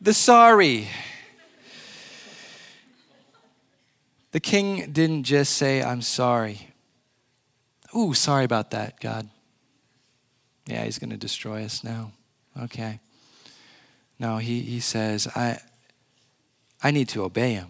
the 0.01 0.13
sorry. 0.13 0.89
The 4.33 4.41
king 4.41 4.91
didn't 4.93 5.25
just 5.25 5.55
say, 5.55 5.83
I'm 5.83 6.03
sorry. 6.03 6.69
Ooh, 7.97 8.15
sorry 8.15 8.45
about 8.45 8.71
that, 8.71 8.99
God. 9.01 9.29
Yeah, 10.67 10.85
he's 10.85 10.99
going 10.99 11.11
to 11.11 11.17
destroy 11.17 11.65
us 11.65 11.83
now. 11.83 12.13
Okay. 12.63 13.01
No, 14.19 14.39
he, 14.39 14.61
he 14.61 14.81
says, 14.81 15.27
I, 15.35 15.59
I 16.83 16.91
need 16.91 17.09
to 17.11 17.25
obey 17.25 17.55
him. 17.55 17.69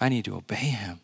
I 0.00 0.08
need 0.08 0.24
to 0.26 0.36
obey 0.36 0.56
him. 0.56 1.00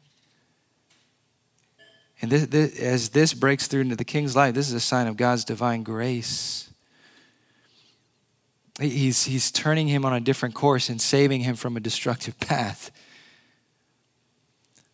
And 2.20 2.32
this, 2.32 2.46
this, 2.46 2.78
as 2.80 3.08
this 3.10 3.32
breaks 3.32 3.68
through 3.68 3.82
into 3.82 3.96
the 3.96 4.04
king's 4.04 4.34
life, 4.34 4.54
this 4.54 4.68
is 4.68 4.74
a 4.74 4.80
sign 4.80 5.06
of 5.06 5.16
God's 5.16 5.44
divine 5.44 5.82
grace. 5.82 6.70
He's, 8.80 9.24
he's 9.24 9.50
turning 9.50 9.88
him 9.88 10.04
on 10.04 10.12
a 10.12 10.20
different 10.20 10.54
course 10.54 10.88
and 10.88 11.00
saving 11.00 11.40
him 11.40 11.56
from 11.56 11.76
a 11.76 11.80
destructive 11.80 12.38
path. 12.40 12.90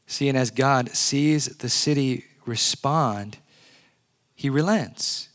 See, 0.06 0.28
and 0.28 0.36
as 0.36 0.50
God 0.50 0.90
sees 0.90 1.46
the 1.58 1.68
city 1.68 2.24
respond, 2.46 3.38
he 4.34 4.50
relents. 4.50 5.28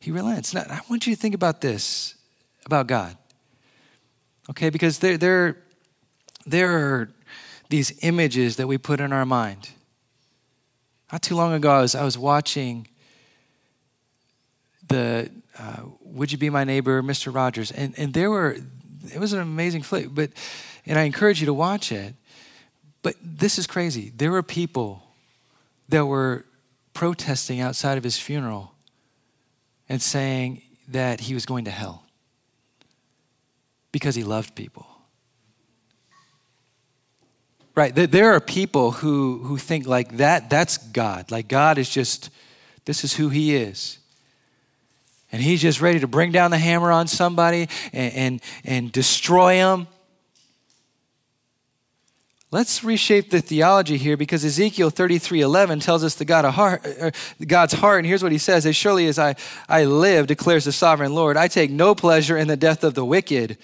He 0.00 0.10
relents. 0.10 0.54
Now, 0.54 0.64
I 0.68 0.80
want 0.88 1.06
you 1.06 1.14
to 1.14 1.20
think 1.20 1.34
about 1.34 1.60
this 1.60 2.14
about 2.66 2.86
God. 2.86 3.16
Okay, 4.48 4.70
because 4.70 4.98
there, 4.98 5.16
there, 5.16 5.58
there 6.44 6.70
are 6.70 7.10
these 7.68 7.98
images 8.02 8.56
that 8.56 8.66
we 8.66 8.78
put 8.78 9.00
in 9.00 9.12
our 9.12 9.24
mind 9.24 9.70
not 11.12 11.22
too 11.22 11.34
long 11.34 11.52
ago, 11.52 11.70
I 11.70 11.80
was, 11.80 11.94
I 11.94 12.04
was 12.04 12.16
watching 12.16 12.86
the 14.88 15.30
uh, 15.58 15.82
Would 16.02 16.30
You 16.30 16.38
Be 16.38 16.50
My 16.50 16.64
Neighbor, 16.64 17.02
Mr. 17.02 17.34
Rogers, 17.34 17.70
and, 17.70 17.94
and 17.98 18.14
there 18.14 18.30
were, 18.30 18.56
it 19.12 19.18
was 19.18 19.32
an 19.32 19.40
amazing 19.40 19.82
flick, 19.82 20.08
but, 20.14 20.30
and 20.86 20.98
I 20.98 21.02
encourage 21.02 21.40
you 21.40 21.46
to 21.46 21.54
watch 21.54 21.90
it. 21.90 22.14
But 23.02 23.16
this 23.22 23.58
is 23.58 23.66
crazy. 23.66 24.12
There 24.14 24.30
were 24.30 24.42
people 24.42 25.02
that 25.88 26.06
were 26.06 26.44
protesting 26.92 27.60
outside 27.60 27.98
of 27.98 28.04
his 28.04 28.18
funeral 28.18 28.74
and 29.90 30.00
saying 30.00 30.62
that 30.88 31.20
he 31.20 31.34
was 31.34 31.44
going 31.44 31.64
to 31.64 31.70
hell 31.70 32.04
because 33.92 34.14
he 34.14 34.22
loved 34.22 34.54
people. 34.54 34.86
Right. 37.74 37.94
There 37.94 38.32
are 38.32 38.40
people 38.40 38.92
who, 38.92 39.38
who 39.44 39.56
think 39.56 39.86
like 39.86 40.18
that, 40.18 40.48
that's 40.48 40.78
God. 40.78 41.30
Like 41.30 41.48
God 41.48 41.76
is 41.76 41.90
just, 41.90 42.30
this 42.84 43.04
is 43.04 43.14
who 43.14 43.30
he 43.30 43.56
is. 43.56 43.98
And 45.32 45.42
he's 45.42 45.62
just 45.62 45.80
ready 45.80 46.00
to 46.00 46.06
bring 46.06 46.30
down 46.30 46.50
the 46.50 46.58
hammer 46.58 46.92
on 46.92 47.06
somebody 47.06 47.68
and, 47.92 48.12
and, 48.14 48.42
and 48.64 48.92
destroy 48.92 49.56
them. 49.56 49.88
Let's 52.52 52.82
reshape 52.82 53.30
the 53.30 53.40
theology 53.40 53.96
here 53.96 54.16
because 54.16 54.44
Ezekiel 54.44 54.90
33 54.90 55.40
11 55.40 55.80
tells 55.80 56.02
us 56.02 56.16
the 56.16 56.24
God 56.24 56.44
of 56.44 56.54
heart, 56.54 56.84
uh, 57.00 57.10
God's 57.46 57.74
heart. 57.74 57.98
And 57.98 58.06
here's 58.06 58.22
what 58.22 58.32
he 58.32 58.38
says 58.38 58.66
As 58.66 58.74
surely 58.74 59.06
as 59.06 59.18
I, 59.18 59.36
I 59.68 59.84
live, 59.84 60.26
declares 60.26 60.64
the 60.64 60.72
sovereign 60.72 61.14
Lord, 61.14 61.36
I 61.36 61.48
take 61.48 61.70
no 61.70 61.94
pleasure 61.94 62.36
in 62.36 62.48
the 62.48 62.56
death 62.56 62.82
of 62.82 62.94
the 62.94 63.04
wicked, 63.04 63.56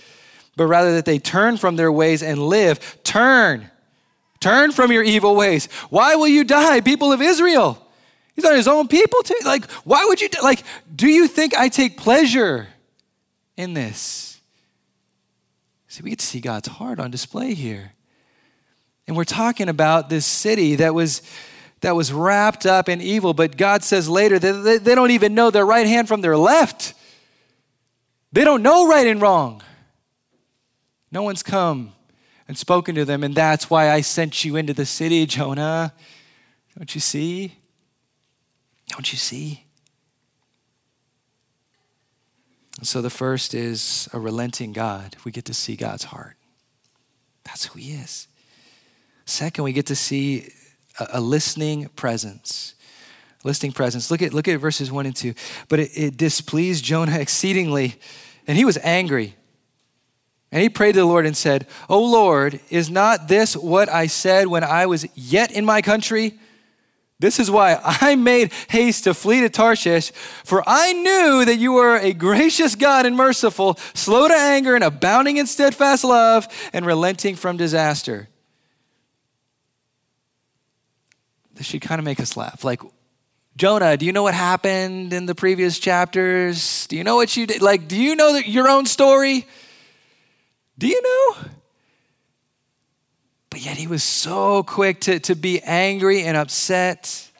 but 0.56 0.66
rather 0.66 0.94
that 0.94 1.04
they 1.04 1.18
turn 1.18 1.56
from 1.56 1.76
their 1.76 1.90
ways 1.90 2.22
and 2.22 2.38
live. 2.38 3.02
Turn 3.02 3.70
Turn 4.40 4.72
from 4.72 4.92
your 4.92 5.02
evil 5.02 5.34
ways. 5.34 5.66
Why 5.90 6.14
will 6.14 6.28
you 6.28 6.44
die, 6.44 6.80
people 6.80 7.12
of 7.12 7.20
Israel? 7.20 7.82
He's 8.34 8.44
on 8.44 8.54
his 8.54 8.68
own 8.68 8.86
people 8.86 9.22
too. 9.22 9.38
Like, 9.44 9.68
why 9.82 10.04
would 10.04 10.20
you, 10.20 10.28
like, 10.42 10.62
do 10.94 11.08
you 11.08 11.26
think 11.26 11.54
I 11.56 11.68
take 11.68 11.96
pleasure 11.96 12.68
in 13.56 13.74
this? 13.74 14.40
See, 15.88 16.02
we 16.02 16.10
get 16.10 16.18
to 16.18 16.26
see 16.26 16.40
God's 16.40 16.68
heart 16.68 17.00
on 17.00 17.10
display 17.10 17.54
here. 17.54 17.92
And 19.06 19.16
we're 19.16 19.24
talking 19.24 19.68
about 19.68 20.10
this 20.10 20.26
city 20.26 20.76
that 20.76 20.94
was 20.94 21.22
that 21.80 21.94
was 21.94 22.12
wrapped 22.12 22.66
up 22.66 22.88
in 22.88 23.00
evil, 23.00 23.34
but 23.34 23.56
God 23.56 23.84
says 23.84 24.08
later 24.08 24.38
that 24.38 24.80
they 24.82 24.94
don't 24.94 25.10
even 25.10 25.34
know 25.34 25.50
their 25.50 25.66
right 25.66 25.86
hand 25.86 26.08
from 26.08 26.22
their 26.22 26.36
left. 26.36 26.94
They 28.32 28.44
don't 28.44 28.62
know 28.62 28.88
right 28.88 29.06
and 29.06 29.20
wrong. 29.20 29.62
No 31.12 31.22
one's 31.22 31.42
come 31.42 31.92
and 32.48 32.56
spoken 32.56 32.94
to 32.94 33.04
them, 33.04 33.22
and 33.22 33.34
that's 33.34 33.70
why 33.70 33.90
I 33.90 34.00
sent 34.00 34.44
you 34.44 34.56
into 34.56 34.72
the 34.72 34.86
city, 34.86 35.26
Jonah. 35.26 35.92
Don't 36.76 36.94
you 36.94 37.00
see? 37.00 37.56
Don't 38.88 39.12
you 39.12 39.18
see? 39.18 39.62
so 42.82 43.00
the 43.00 43.10
first 43.10 43.54
is 43.54 44.08
a 44.12 44.18
relenting 44.18 44.72
God. 44.72 45.16
We 45.24 45.32
get 45.32 45.46
to 45.46 45.54
see 45.54 45.76
God's 45.76 46.04
heart. 46.04 46.36
That's 47.44 47.66
who 47.66 47.78
He 47.78 47.92
is. 47.92 48.28
Second, 49.26 49.64
we 49.64 49.72
get 49.72 49.86
to 49.86 49.96
see 49.96 50.48
a, 50.98 51.08
a 51.14 51.20
listening 51.20 51.88
presence. 51.90 52.74
Listening 53.44 53.72
presence. 53.72 54.10
Look 54.10 54.22
at, 54.22 54.32
look 54.32 54.48
at 54.48 54.58
verses 54.60 54.90
1 54.90 55.06
and 55.06 55.14
2. 55.14 55.34
But 55.68 55.80
it, 55.80 55.90
it 55.94 56.16
displeased 56.16 56.84
Jonah 56.84 57.18
exceedingly, 57.18 57.96
and 58.46 58.56
he 58.56 58.64
was 58.64 58.78
angry. 58.82 59.34
And 60.52 60.62
he 60.62 60.68
prayed 60.68 60.92
to 60.92 61.00
the 61.00 61.06
Lord 61.06 61.26
and 61.26 61.36
said, 61.36 61.66
O 61.88 62.02
Lord, 62.02 62.60
is 62.70 62.88
not 62.88 63.26
this 63.28 63.56
what 63.56 63.88
I 63.88 64.06
said 64.06 64.46
when 64.46 64.62
I 64.62 64.86
was 64.86 65.06
yet 65.14 65.50
in 65.50 65.64
my 65.64 65.82
country? 65.82 66.38
This 67.18 67.40
is 67.40 67.50
why 67.50 67.80
I 67.82 68.14
made 68.14 68.52
haste 68.68 69.04
to 69.04 69.14
flee 69.14 69.40
to 69.40 69.48
Tarshish, 69.48 70.12
for 70.44 70.62
I 70.66 70.92
knew 70.92 71.44
that 71.46 71.56
you 71.58 71.76
are 71.78 71.98
a 71.98 72.12
gracious 72.12 72.76
God 72.76 73.06
and 73.06 73.16
merciful, 73.16 73.76
slow 73.94 74.28
to 74.28 74.34
anger 74.34 74.74
and 74.74 74.84
abounding 74.84 75.38
in 75.38 75.46
steadfast 75.46 76.04
love, 76.04 76.46
and 76.72 76.86
relenting 76.86 77.34
from 77.34 77.56
disaster. 77.56 78.28
This 81.56 81.66
should 81.66 81.80
kind 81.80 81.98
of 81.98 82.04
make 82.04 82.20
us 82.20 82.36
laugh. 82.36 82.64
Like, 82.64 82.82
Jonah, 83.56 83.96
do 83.96 84.04
you 84.04 84.12
know 84.12 84.22
what 84.22 84.34
happened 84.34 85.14
in 85.14 85.24
the 85.24 85.34
previous 85.34 85.78
chapters? 85.78 86.86
Do 86.88 86.96
you 86.96 87.04
know 87.04 87.16
what 87.16 87.34
you 87.36 87.46
did? 87.46 87.62
Like, 87.62 87.88
do 87.88 87.96
you 87.96 88.14
know 88.14 88.36
your 88.36 88.68
own 88.68 88.84
story? 88.84 89.46
Do 90.78 90.86
you 90.86 91.00
know? 91.00 91.48
But 93.48 93.64
yet 93.64 93.78
he 93.78 93.86
was 93.86 94.02
so 94.02 94.62
quick 94.62 95.00
to, 95.02 95.18
to 95.20 95.34
be 95.34 95.62
angry 95.62 96.22
and 96.22 96.36
upset. 96.36 97.30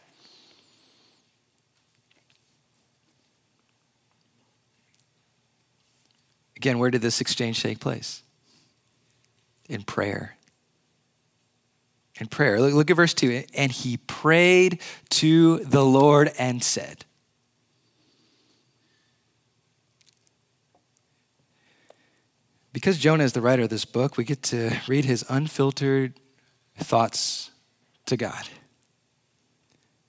Again, 6.57 6.79
where 6.79 6.90
did 6.90 7.02
this 7.02 7.20
exchange 7.20 7.62
take 7.62 7.81
place? 7.81 8.22
In 9.68 9.83
prayer. 9.83 10.36
In 12.18 12.29
prayer. 12.29 12.61
Look, 12.61 12.74
look 12.74 12.90
at 12.90 12.96
verse 12.96 13.14
2. 13.14 13.44
And 13.55 13.70
he 13.70 13.98
prayed 13.98 14.81
to 15.11 15.59
the 15.59 15.85
Lord 15.85 16.33
and 16.38 16.62
said, 16.62 17.05
because 22.72 22.98
Jonah 22.98 23.24
is 23.24 23.33
the 23.33 23.40
writer 23.40 23.62
of 23.62 23.70
this 23.70 23.87
book, 23.87 24.18
we 24.18 24.24
get 24.24 24.42
to 24.42 24.70
read 24.87 25.07
his 25.07 25.24
unfiltered 25.31 26.20
thoughts 26.79 27.50
to 28.05 28.18
God. 28.18 28.48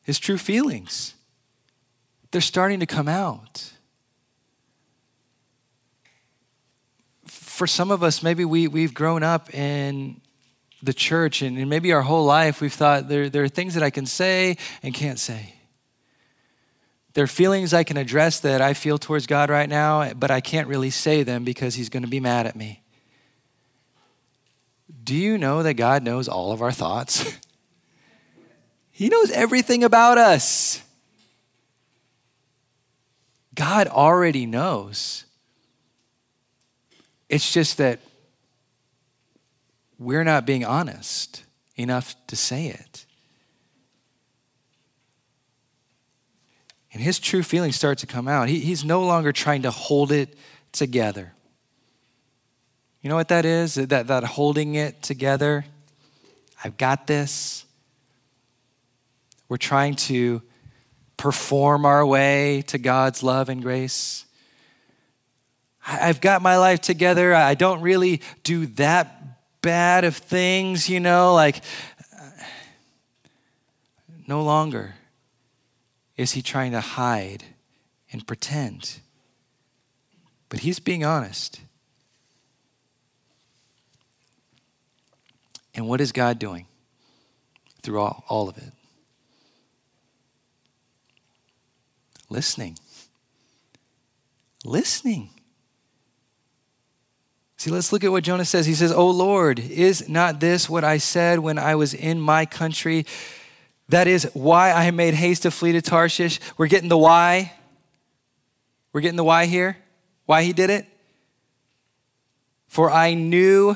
His 0.02 0.20
true 0.20 0.38
feelings, 0.38 1.16
they're 2.32 2.42
starting 2.42 2.82
to 2.82 2.86
come 2.86 3.08
out. 3.08 3.72
For 7.26 7.68
some 7.68 7.90
of 7.90 8.04
us, 8.04 8.22
maybe 8.22 8.46
we, 8.46 8.68
we've 8.68 8.94
grown 8.94 9.24
up 9.24 9.54
in 9.54 10.22
the 10.82 10.94
church, 10.94 11.42
and, 11.42 11.70
maybe 11.70 11.92
our 11.92 12.02
whole 12.02 12.26
life 12.26 12.62
we've 12.62 12.74
thought 12.74 13.10
there, 13.10 13.30
there 13.30 13.44
are 13.44 13.50
things 13.50 13.74
that 13.74 13.84
I 13.84 13.90
can 13.90 14.06
say 14.06 14.58
and 14.84 14.94
can't 14.94 15.20
say. 15.20 15.56
There 17.14 17.24
are 17.24 17.28
feelings 17.28 17.74
I 17.74 17.84
can 17.84 17.98
address 17.98 18.40
that 18.42 18.62
I 18.62 18.76
feel 18.76 19.00
towards 19.00 19.26
God 19.26 19.50
right 19.50 19.68
now, 19.68 20.14
but 20.14 20.30
I 20.30 20.40
can't 20.40 20.68
really 20.68 20.92
say 20.92 21.24
them 21.24 21.44
because 21.44 21.74
He's 21.74 21.90
going 21.90 22.04
to 22.04 22.10
be 22.10 22.20
mad 22.20 22.46
at 22.46 22.56
me. 22.56 22.84
Do 25.04 25.16
you 25.16 25.38
know 25.38 25.64
that 25.64 25.74
God 25.74 26.04
knows 26.04 26.28
all 26.28 26.52
of 26.52 26.62
our 26.62 26.72
thoughts? 26.72 27.38
he 28.92 29.10
knows 29.10 29.32
everything 29.32 29.84
about 29.84 30.18
us. 30.18 30.84
God 33.56 33.88
already 33.88 34.46
knows. 34.46 35.26
It's 37.30 37.52
just 37.52 37.78
that 37.78 38.00
we're 40.00 40.24
not 40.24 40.46
being 40.46 40.66
honest 40.66 41.44
enough 41.76 42.16
to 42.28 42.36
say 42.36 42.68
it. 42.68 43.06
And 46.94 47.02
his 47.02 47.20
true 47.20 47.44
feelings 47.44 47.76
start 47.76 48.00
to 48.00 48.08
come 48.08 48.28
out. 48.28 48.50
He, 48.50 48.60
he's 48.60 48.84
no 48.84 49.04
longer 49.04 49.32
trying 49.32 49.64
to 49.64 49.72
hold 49.72 50.12
it 50.12 50.36
together. 50.72 51.34
You 53.02 53.10
know 53.10 53.16
what 53.16 53.28
that 53.28 53.46
is? 53.46 53.76
That, 53.76 54.08
that 54.08 54.24
holding 54.24 54.76
it 54.76 55.04
together. 55.04 55.66
I've 56.64 56.78
got 56.78 57.08
this. 57.08 57.66
We're 59.48 59.58
trying 59.58 59.96
to 59.96 60.42
perform 61.16 61.86
our 61.86 62.06
way 62.06 62.64
to 62.68 62.78
God's 62.78 63.24
love 63.24 63.50
and 63.50 63.62
grace. 63.62 64.26
I've 65.86 66.20
got 66.20 66.42
my 66.42 66.58
life 66.58 66.82
together. 66.82 67.34
I 67.34 67.54
don't 67.54 67.82
really 67.82 68.22
do 68.44 68.66
that 68.68 69.17
bad 69.68 70.06
of 70.06 70.16
things, 70.16 70.88
you 70.88 71.02
know, 71.02 71.34
like 71.34 71.62
no 74.26 74.42
longer 74.42 74.96
is 76.16 76.32
he 76.32 76.42
trying 76.42 76.72
to 76.72 76.80
hide 76.80 77.44
and 78.14 78.26
pretend? 78.26 79.02
But 80.48 80.62
he's 80.62 80.80
being 80.80 81.04
honest. 81.04 81.60
And 85.76 85.86
what 85.86 86.00
is 86.00 86.14
God 86.14 86.40
doing 86.40 86.66
through 87.82 88.00
all, 88.00 88.24
all 88.30 88.48
of 88.48 88.58
it? 88.58 88.72
Listening. 92.30 92.78
Listening. 94.64 95.30
See, 97.58 97.72
let's 97.72 97.92
look 97.92 98.04
at 98.04 98.12
what 98.12 98.24
Jonah 98.24 98.46
says. 98.46 98.68
He 98.68 98.76
says, 98.76 98.92
Oh 98.92 99.10
Lord, 99.10 99.60
is 99.60 100.08
not 100.08 100.40
this 100.40 100.70
what 100.70 100.84
I 100.84 101.00
said 101.00 101.40
when 101.40 101.58
I 101.58 101.74
was 101.76 101.94
in 101.94 102.22
my 102.22 102.46
country? 102.46 103.06
That 103.90 104.08
is 104.08 104.30
why 104.34 104.72
I 104.72 104.92
made 104.92 105.16
haste 105.16 105.44
to 105.44 105.52
flee 105.52 105.72
to 105.72 105.82
Tarshish. 105.82 106.40
We're 106.58 106.68
getting 106.68 106.90
the 106.90 106.98
why. 106.98 107.54
We're 108.94 109.02
getting 109.02 109.18
the 109.18 109.24
why 109.24 109.46
here. 109.46 109.78
Why 110.26 110.44
he 110.44 110.54
did 110.54 110.70
it. 110.70 110.86
For 112.68 112.92
I 112.92 113.16
knew 113.16 113.76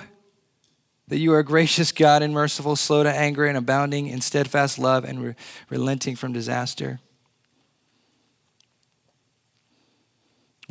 that 1.08 1.18
you 1.18 1.34
are 1.34 1.40
a 1.40 1.44
gracious 1.44 1.92
God 1.92 2.22
and 2.22 2.34
merciful, 2.34 2.76
slow 2.76 3.04
to 3.04 3.12
anger 3.12 3.46
and 3.46 3.58
abounding 3.58 4.08
in 4.08 4.22
steadfast 4.22 4.78
love 4.78 5.04
and 5.04 5.24
re- 5.24 5.36
relenting 5.70 6.16
from 6.16 6.34
disaster. 6.34 7.00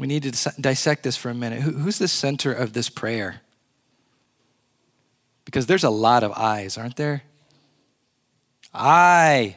We 0.00 0.06
need 0.06 0.22
to 0.22 0.50
dissect 0.58 1.02
this 1.02 1.14
for 1.14 1.28
a 1.28 1.34
minute. 1.34 1.60
who's 1.60 1.98
the 1.98 2.08
center 2.08 2.54
of 2.54 2.72
this 2.72 2.88
prayer? 2.88 3.42
Because 5.44 5.66
there's 5.66 5.84
a 5.84 5.90
lot 5.90 6.22
of 6.22 6.32
eyes, 6.32 6.78
aren't 6.78 6.96
there? 6.96 7.22
I, 8.72 9.56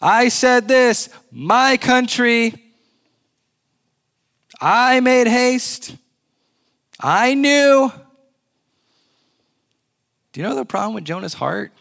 I 0.00 0.28
said 0.28 0.68
this, 0.68 1.10
my 1.30 1.76
country. 1.76 2.54
I 4.58 5.00
made 5.00 5.26
haste. 5.26 5.94
I 6.98 7.34
knew. 7.34 7.92
Do 10.32 10.40
you 10.40 10.46
know 10.46 10.54
the 10.54 10.64
problem 10.64 10.94
with 10.94 11.04
Jonah's 11.04 11.34
heart? 11.34 11.72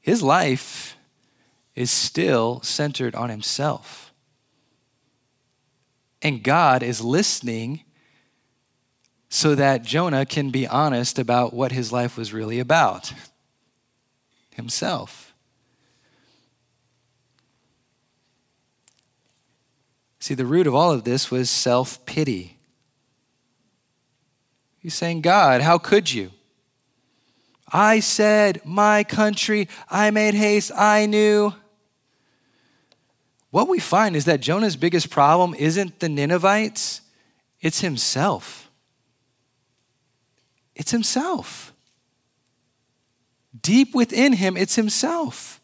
His 0.00 0.22
life 0.22 0.96
is 1.80 1.90
still 1.90 2.60
centered 2.60 3.14
on 3.14 3.30
himself. 3.30 4.12
And 6.20 6.42
God 6.42 6.82
is 6.82 7.00
listening 7.00 7.84
so 9.30 9.54
that 9.54 9.82
Jonah 9.82 10.26
can 10.26 10.50
be 10.50 10.66
honest 10.66 11.18
about 11.18 11.54
what 11.54 11.72
his 11.72 11.90
life 11.90 12.18
was 12.18 12.34
really 12.34 12.58
about 12.58 13.14
himself. 14.50 15.32
See, 20.18 20.34
the 20.34 20.44
root 20.44 20.66
of 20.66 20.74
all 20.74 20.92
of 20.92 21.04
this 21.04 21.30
was 21.30 21.48
self 21.48 22.04
pity. 22.04 22.58
He's 24.80 24.92
saying, 24.92 25.22
God, 25.22 25.62
how 25.62 25.78
could 25.78 26.12
you? 26.12 26.30
I 27.72 28.00
said, 28.00 28.60
My 28.66 29.02
country, 29.02 29.66
I 29.88 30.10
made 30.10 30.34
haste, 30.34 30.72
I 30.76 31.06
knew. 31.06 31.54
What 33.50 33.68
we 33.68 33.80
find 33.80 34.14
is 34.14 34.24
that 34.26 34.40
Jonah's 34.40 34.76
biggest 34.76 35.10
problem 35.10 35.54
isn't 35.54 35.98
the 36.00 36.08
Ninevites, 36.08 37.00
it's 37.60 37.80
himself. 37.80 38.70
It's 40.74 40.92
himself. 40.92 41.72
Deep 43.60 43.94
within 43.94 44.34
him, 44.34 44.56
it's 44.56 44.76
himself. 44.76 45.60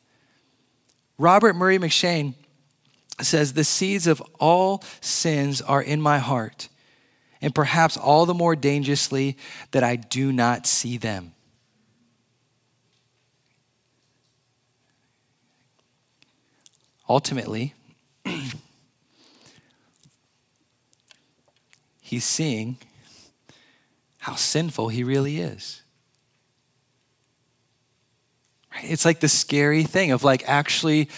Robert 1.16 1.54
Murray 1.54 1.78
M'Cheyne 1.78 2.34
says, 3.20 3.52
The 3.52 3.64
seeds 3.64 4.06
of 4.06 4.20
all 4.38 4.82
sins 5.00 5.62
are 5.62 5.80
in 5.80 6.02
my 6.02 6.18
heart, 6.18 6.68
and 7.40 7.54
perhaps 7.54 7.96
all 7.96 8.26
the 8.26 8.34
more 8.34 8.56
dangerously 8.56 9.38
that 9.70 9.84
I 9.84 9.96
do 9.96 10.32
not 10.32 10.66
see 10.66 10.98
them. 10.98 11.35
Ultimately, 17.08 17.74
he's 22.00 22.24
seeing 22.24 22.78
how 24.18 24.34
sinful 24.34 24.88
he 24.88 25.04
really 25.04 25.38
is. 25.38 25.82
It's 28.82 29.04
like 29.04 29.20
the 29.20 29.28
scary 29.28 29.84
thing 29.84 30.10
of 30.10 30.24
like 30.24 30.42
actually, 30.48 31.08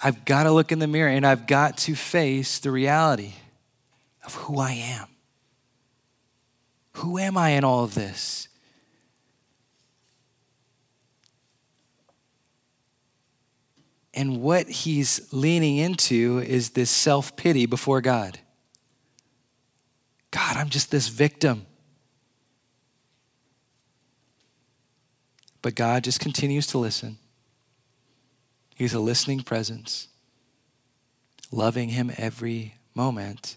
I've 0.00 0.24
got 0.24 0.44
to 0.44 0.52
look 0.52 0.72
in 0.72 0.78
the 0.78 0.86
mirror 0.86 1.10
and 1.10 1.26
I've 1.26 1.46
got 1.46 1.76
to 1.78 1.94
face 1.94 2.58
the 2.58 2.70
reality 2.70 3.32
of 4.24 4.34
who 4.34 4.58
I 4.58 4.72
am. 4.72 5.08
Who 6.92 7.18
am 7.18 7.36
I 7.36 7.50
in 7.50 7.64
all 7.64 7.84
of 7.84 7.94
this? 7.94 8.47
And 14.18 14.42
what 14.42 14.68
he's 14.68 15.32
leaning 15.32 15.76
into 15.76 16.40
is 16.40 16.70
this 16.70 16.90
self 16.90 17.36
pity 17.36 17.66
before 17.66 18.00
God. 18.00 18.40
God, 20.32 20.56
I'm 20.56 20.70
just 20.70 20.90
this 20.90 21.06
victim. 21.06 21.66
But 25.62 25.76
God 25.76 26.02
just 26.02 26.18
continues 26.18 26.66
to 26.68 26.78
listen. 26.78 27.18
He's 28.74 28.92
a 28.92 28.98
listening 28.98 29.42
presence, 29.42 30.08
loving 31.52 31.90
him 31.90 32.10
every 32.16 32.74
moment 32.96 33.56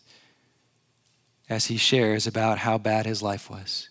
as 1.49 1.65
he 1.65 1.77
shares 1.77 2.27
about 2.27 2.59
how 2.59 2.77
bad 2.77 3.07
his 3.07 3.23
life 3.23 3.49
was, 3.49 3.89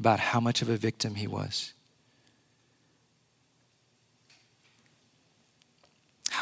about 0.00 0.18
how 0.18 0.40
much 0.40 0.62
of 0.62 0.68
a 0.68 0.76
victim 0.76 1.14
he 1.14 1.28
was. 1.28 1.74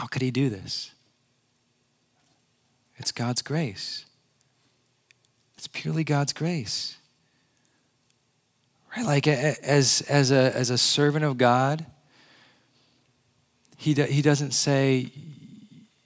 How 0.02 0.08
could 0.08 0.22
he 0.22 0.32
do 0.32 0.48
this? 0.48 0.90
It's 2.96 3.12
God's 3.12 3.40
grace. 3.40 4.04
It's 5.56 5.68
purely 5.68 6.02
God's 6.02 6.32
grace. 6.32 6.96
Right? 8.96 9.06
Like 9.06 9.28
as, 9.28 10.00
as, 10.00 10.32
a, 10.32 10.56
as 10.56 10.70
a 10.70 10.76
servant 10.76 11.24
of 11.24 11.38
God, 11.38 11.86
he, 13.76 13.94
do, 13.94 14.02
he 14.02 14.22
doesn't 14.22 14.54
say, 14.54 15.12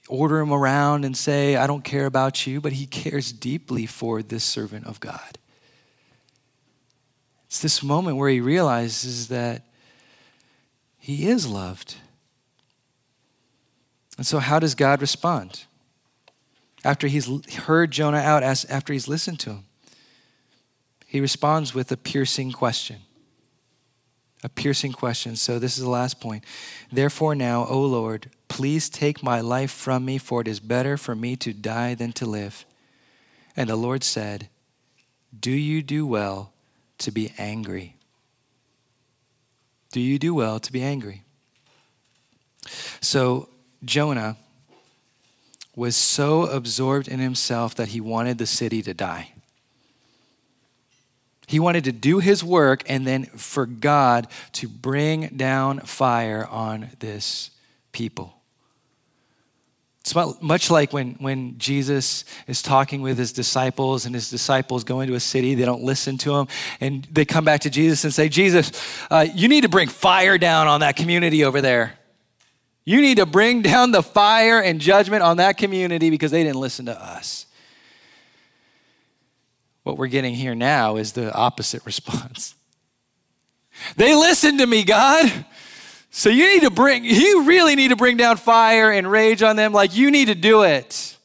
order 0.09 0.41
him 0.41 0.53
around 0.53 1.07
and 1.07 1.17
say, 1.17 1.57
I 1.57 1.67
don't 1.67 1.83
care 1.83 2.05
about 2.05 2.47
you, 2.47 2.61
but 2.61 2.75
he 2.75 2.85
cares 2.85 3.33
deeply 3.33 3.87
for 3.87 4.23
this 4.23 4.45
servant 4.45 4.87
of 4.87 5.01
God. 5.01 5.39
It's 7.47 7.63
this 7.63 7.83
moment 7.83 8.19
where 8.19 8.29
he 8.29 8.43
realizes 8.43 9.29
that 9.29 9.63
he 10.99 11.29
is 11.29 11.47
loved. 11.47 11.97
And 14.17 14.27
so, 14.27 14.39
how 14.39 14.59
does 14.59 14.75
God 14.75 15.01
respond? 15.01 15.65
After 16.85 17.07
he's 17.07 17.55
heard 17.55 17.91
Jonah 17.91 18.19
out, 18.19 18.43
after 18.43 18.93
he's 18.93 19.09
listened 19.09 19.41
to 19.41 19.51
him, 19.51 19.65
he 21.07 21.21
responds 21.21 21.75
with 21.75 21.91
a 21.93 21.97
piercing 21.97 22.53
question. 22.53 22.99
A 24.45 24.49
piercing 24.49 24.93
question. 24.93 25.37
So, 25.37 25.59
this 25.59 25.77
is 25.77 25.85
the 25.85 25.91
last 25.91 26.21
point. 26.21 26.45
Therefore, 26.91 27.35
now, 27.35 27.67
O 27.67 27.81
Lord, 27.81 28.31
please 28.49 28.89
take 28.89 29.23
my 29.23 29.41
life 29.41 29.71
from 29.71 30.05
me, 30.05 30.19
for 30.19 30.41
it 30.41 30.49
is 30.49 30.61
better 30.61 30.97
for 30.97 31.15
me 31.15 31.37
to 31.37 31.53
die 31.53 31.95
than 31.95 32.13
to 32.13 32.27
live. 32.27 32.65
And 33.57 33.69
the 33.69 33.77
Lord 33.77 34.05
said, 34.05 34.49
Do 35.39 35.51
you 35.51 35.83
do 35.83 36.07
well 36.07 36.53
to 36.99 37.11
be 37.11 37.33
angry? 37.39 37.97
Do 39.93 40.01
you 40.01 40.19
do 40.19 40.35
well 40.35 40.61
to 40.61 40.73
be 40.73 40.83
angry? 40.83 41.25
So, 43.01 43.49
Jonah 43.85 44.37
was 45.75 45.95
so 45.95 46.47
absorbed 46.47 47.07
in 47.07 47.21
himself 47.21 47.75
that 47.75 47.89
he 47.89 48.01
wanted 48.01 48.39
the 48.39 48.47
city 48.47 48.83
to 48.83 48.95
die. 48.95 49.33
He 51.47 51.61
wanted 51.61 51.85
to 51.85 51.93
do 51.93 52.19
his 52.19 52.43
work 52.43 52.83
and 52.87 53.07
then 53.07 53.27
for 53.27 53.67
God 53.67 54.27
to 54.53 54.69
bring 54.69 55.29
down 55.37 55.81
fire 55.81 56.47
on 56.51 56.91
this 56.99 57.51
people. 57.93 58.33
It's 60.01 60.15
much 60.41 60.71
like 60.71 60.93
when, 60.93 61.15
when 61.15 61.59
Jesus 61.59 62.25
is 62.47 62.63
talking 62.63 63.03
with 63.03 63.19
his 63.19 63.33
disciples 63.33 64.07
and 64.07 64.15
his 64.15 64.31
disciples 64.31 64.85
go 64.85 65.01
into 65.01 65.15
a 65.15 65.21
city, 65.21 65.57
they 65.57 65.65
don't 65.65 65.83
listen 65.83 66.17
to 66.19 66.37
him, 66.37 66.47
and 66.81 67.07
they 67.11 67.25
come 67.25 67.45
back 67.45 67.63
to 67.63 67.71
Jesus 67.71 68.05
and 68.05 68.15
say, 68.15 68.29
Jesus, 68.29 68.71
uh, 69.11 69.27
you 69.35 69.49
need 69.49 69.63
to 69.63 69.69
bring 69.69 69.89
fire 69.89 70.39
down 70.39 70.69
on 70.69 70.81
that 70.81 70.95
community 70.95 71.45
over 71.45 71.61
there. 71.61 71.99
You 72.87 73.01
need 73.01 73.17
to 73.17 73.27
bring 73.27 73.63
down 73.63 73.91
the 73.91 74.03
fire 74.03 74.63
and 74.63 74.81
judgment 74.81 75.23
on 75.23 75.39
that 75.39 75.59
community 75.59 76.09
because 76.09 76.31
they 76.31 76.45
didn't 76.45 76.61
listen 76.61 76.87
to 76.87 76.99
us. 76.99 77.47
What 79.83 79.99
we're 79.99 80.07
getting 80.07 80.35
here 80.35 80.55
now 80.55 80.97
is 80.97 81.13
the 81.13 81.35
opposite 81.35 81.83
response. 81.85 82.55
They 83.97 84.15
listened 84.15 84.61
to 84.61 84.67
me, 84.67 84.85
God. 84.85 85.45
So 86.11 86.31
you 86.31 86.47
need 86.47 86.63
to 86.63 86.71
bring, 86.71 87.05
you 87.05 87.43
really 87.43 87.75
need 87.75 87.89
to 87.89 87.97
bring 87.97 88.17
down 88.17 88.37
fire 88.37 88.91
and 88.91 89.11
rage 89.11 89.43
on 89.43 89.57
them 89.57 89.73
like 89.73 89.97
you 89.97 90.11
need 90.11 90.27
to 90.27 90.35
do 90.35 90.63
it. 90.63 91.17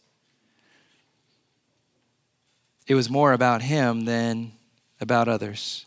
It 2.88 2.95
was 2.95 3.10
more 3.10 3.34
about 3.34 3.62
him 3.62 4.06
than 4.06 4.52
about 5.00 5.28
others. 5.28 5.86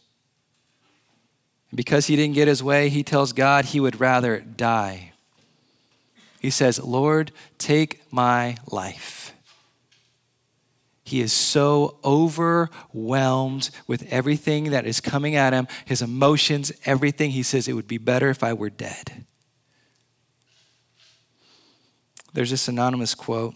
Because 1.75 2.07
he 2.07 2.15
didn't 2.15 2.35
get 2.35 2.47
his 2.47 2.63
way, 2.63 2.89
he 2.89 3.03
tells 3.03 3.33
God 3.33 3.67
he 3.67 3.81
would 3.81 3.99
rather 4.01 4.39
die. 4.39 5.14
He 6.45 6.51
says, 6.51 6.79
Lord, 6.79 7.33
take 7.57 8.03
my 8.13 8.59
life. 8.71 9.33
He 11.03 11.23
is 11.23 11.33
so 11.33 11.97
overwhelmed 12.05 13.71
with 13.87 14.07
everything 14.13 14.65
that 14.65 14.85
is 14.85 15.01
coming 15.01 15.37
at 15.37 15.55
him, 15.55 15.67
his 15.87 16.03
emotions, 16.03 16.71
everything. 16.85 17.31
He 17.31 17.43
says, 17.43 17.67
It 17.67 17.73
would 17.73 17.89
be 17.89 17.97
better 17.97 18.29
if 18.29 18.45
I 18.45 18.53
were 18.53 18.69
dead. 18.69 19.25
There's 22.35 22.51
this 22.51 22.69
anonymous 22.69 23.15
quote. 23.15 23.55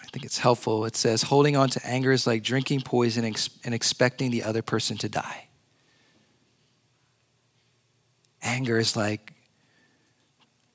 I 0.00 0.06
think 0.12 0.24
it's 0.24 0.38
helpful. 0.38 0.84
It 0.84 0.94
says, 0.94 1.22
Holding 1.22 1.56
on 1.56 1.68
to 1.70 1.84
anger 1.84 2.12
is 2.12 2.28
like 2.28 2.44
drinking 2.44 2.82
poison 2.82 3.24
and 3.24 3.74
expecting 3.74 4.30
the 4.30 4.44
other 4.44 4.62
person 4.62 4.96
to 4.98 5.08
die. 5.08 5.48
Anger 8.40 8.78
is 8.78 8.94
like 8.94 9.32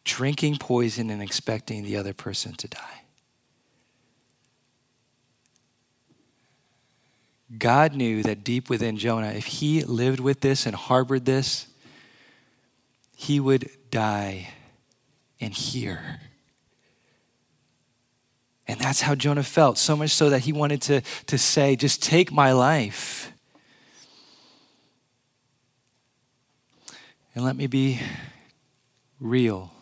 drinking 0.05 0.57
poison 0.57 1.09
and 1.09 1.21
expecting 1.21 1.83
the 1.83 1.97
other 1.97 2.13
person 2.13 2.53
to 2.53 2.67
die. 2.67 3.01
God 7.57 7.93
knew 7.93 8.23
that 8.23 8.43
deep 8.43 8.69
within 8.69 8.97
Jonah, 8.97 9.31
if 9.31 9.45
he 9.45 9.83
lived 9.83 10.19
with 10.19 10.41
this 10.41 10.65
and 10.65 10.75
harbored 10.75 11.25
this, 11.25 11.67
he 13.15 13.39
would 13.39 13.69
die 13.91 14.49
in 15.39 15.51
here. 15.51 16.21
And 18.67 18.79
that's 18.79 19.01
how 19.01 19.13
Jonah 19.13 19.43
felt, 19.43 19.77
so 19.77 19.95
much 19.95 20.09
so 20.09 20.29
that 20.31 20.39
he 20.39 20.51
wanted 20.51 20.81
to, 20.83 21.01
to 21.27 21.37
say, 21.37 21.75
Just 21.75 22.01
take 22.01 22.31
my 22.31 22.51
life. 22.51 23.31
And 27.35 27.43
let 27.43 27.55
me 27.55 27.67
be 27.67 27.99
real. 29.19 29.74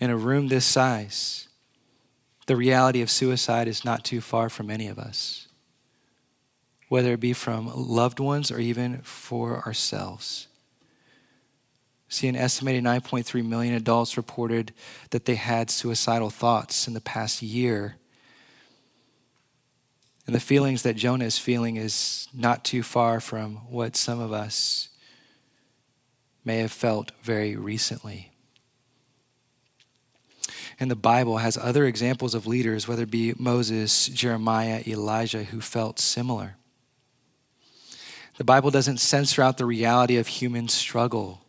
In 0.00 0.10
a 0.10 0.16
room 0.16 0.48
this 0.48 0.64
size, 0.64 1.46
the 2.46 2.56
reality 2.56 3.02
of 3.02 3.10
suicide 3.10 3.68
is 3.68 3.84
not 3.84 4.04
too 4.04 4.20
far 4.20 4.48
from 4.48 4.70
any 4.70 4.88
of 4.88 4.98
us 4.98 5.46
whether 6.90 7.12
it 7.12 7.20
be 7.20 7.32
from 7.32 7.70
loved 7.72 8.18
ones 8.18 8.50
or 8.50 8.58
even 8.58 8.98
for 9.02 9.64
ourselves. 9.64 10.48
See, 12.08 12.26
an 12.26 12.34
estimated 12.34 12.82
9.3 12.82 13.46
million 13.46 13.74
adults 13.74 14.16
reported 14.16 14.72
that 15.10 15.24
they 15.24 15.36
had 15.36 15.70
suicidal 15.70 16.30
thoughts 16.30 16.88
in 16.88 16.94
the 16.94 17.00
past 17.00 17.42
year. 17.42 17.94
And 20.26 20.34
the 20.34 20.40
feelings 20.40 20.82
that 20.82 20.96
Jonah 20.96 21.26
is 21.26 21.38
feeling 21.38 21.76
is 21.76 22.26
not 22.34 22.64
too 22.64 22.82
far 22.82 23.20
from 23.20 23.70
what 23.70 23.94
some 23.94 24.18
of 24.18 24.32
us 24.32 24.88
may 26.44 26.58
have 26.58 26.72
felt 26.72 27.12
very 27.22 27.54
recently. 27.54 28.29
And 30.80 30.90
the 30.90 30.96
Bible 30.96 31.38
has 31.38 31.58
other 31.58 31.84
examples 31.84 32.34
of 32.34 32.46
leaders, 32.46 32.88
whether 32.88 33.02
it 33.02 33.10
be 33.10 33.34
Moses, 33.38 34.06
Jeremiah, 34.06 34.82
Elijah, 34.86 35.44
who 35.44 35.60
felt 35.60 36.00
similar. 36.00 36.56
The 38.38 38.44
Bible 38.44 38.70
doesn't 38.70 38.98
censor 38.98 39.42
out 39.42 39.58
the 39.58 39.66
reality 39.66 40.16
of 40.16 40.26
human 40.26 40.68
struggle. 40.68 41.42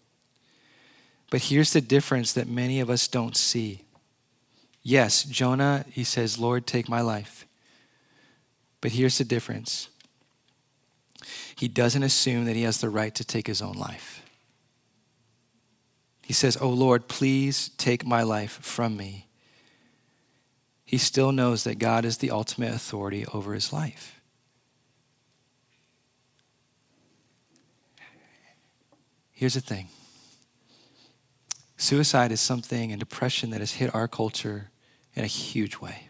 But 1.30 1.44
here's 1.44 1.72
the 1.72 1.80
difference 1.80 2.34
that 2.34 2.50
many 2.50 2.82
of 2.82 2.90
us 2.90 3.08
don't 3.08 3.38
see 3.38 3.86
Yes, 4.84 5.24
Jonah, 5.24 5.86
he 5.92 6.04
says, 6.04 6.40
Lord, 6.40 6.66
take 6.66 6.90
my 6.90 7.02
life. 7.02 7.46
But 8.82 8.94
here's 8.94 9.18
the 9.18 9.24
difference 9.24 9.90
he 11.56 11.68
doesn't 11.68 12.02
assume 12.02 12.46
that 12.46 12.56
he 12.56 12.64
has 12.64 12.82
the 12.82 12.90
right 12.90 13.14
to 13.14 13.24
take 13.24 13.46
his 13.46 13.62
own 13.62 13.76
life. 13.76 14.21
He 16.32 16.34
says, 16.34 16.58
Oh 16.62 16.70
Lord, 16.70 17.10
please 17.10 17.72
take 17.76 18.06
my 18.06 18.24
life 18.24 18.54
from 18.62 18.96
me. 18.96 19.28
He 20.86 20.98
still 20.98 21.34
knows 21.34 21.66
that 21.66 21.78
God 21.78 22.06
is 22.06 22.20
the 22.20 22.32
ultimate 22.32 22.74
authority 22.74 23.26
over 23.34 23.54
his 23.54 23.74
life. 23.74 24.22
Here's 29.34 29.56
the 29.56 29.60
thing 29.60 29.90
suicide 31.76 32.32
is 32.32 32.40
something 32.40 32.94
and 32.94 33.00
depression 33.02 33.50
that 33.50 33.60
has 33.60 33.74
hit 33.74 33.94
our 33.94 34.08
culture 34.08 34.72
in 35.14 35.26
a 35.26 35.28
huge 35.28 35.80
way. 35.80 36.08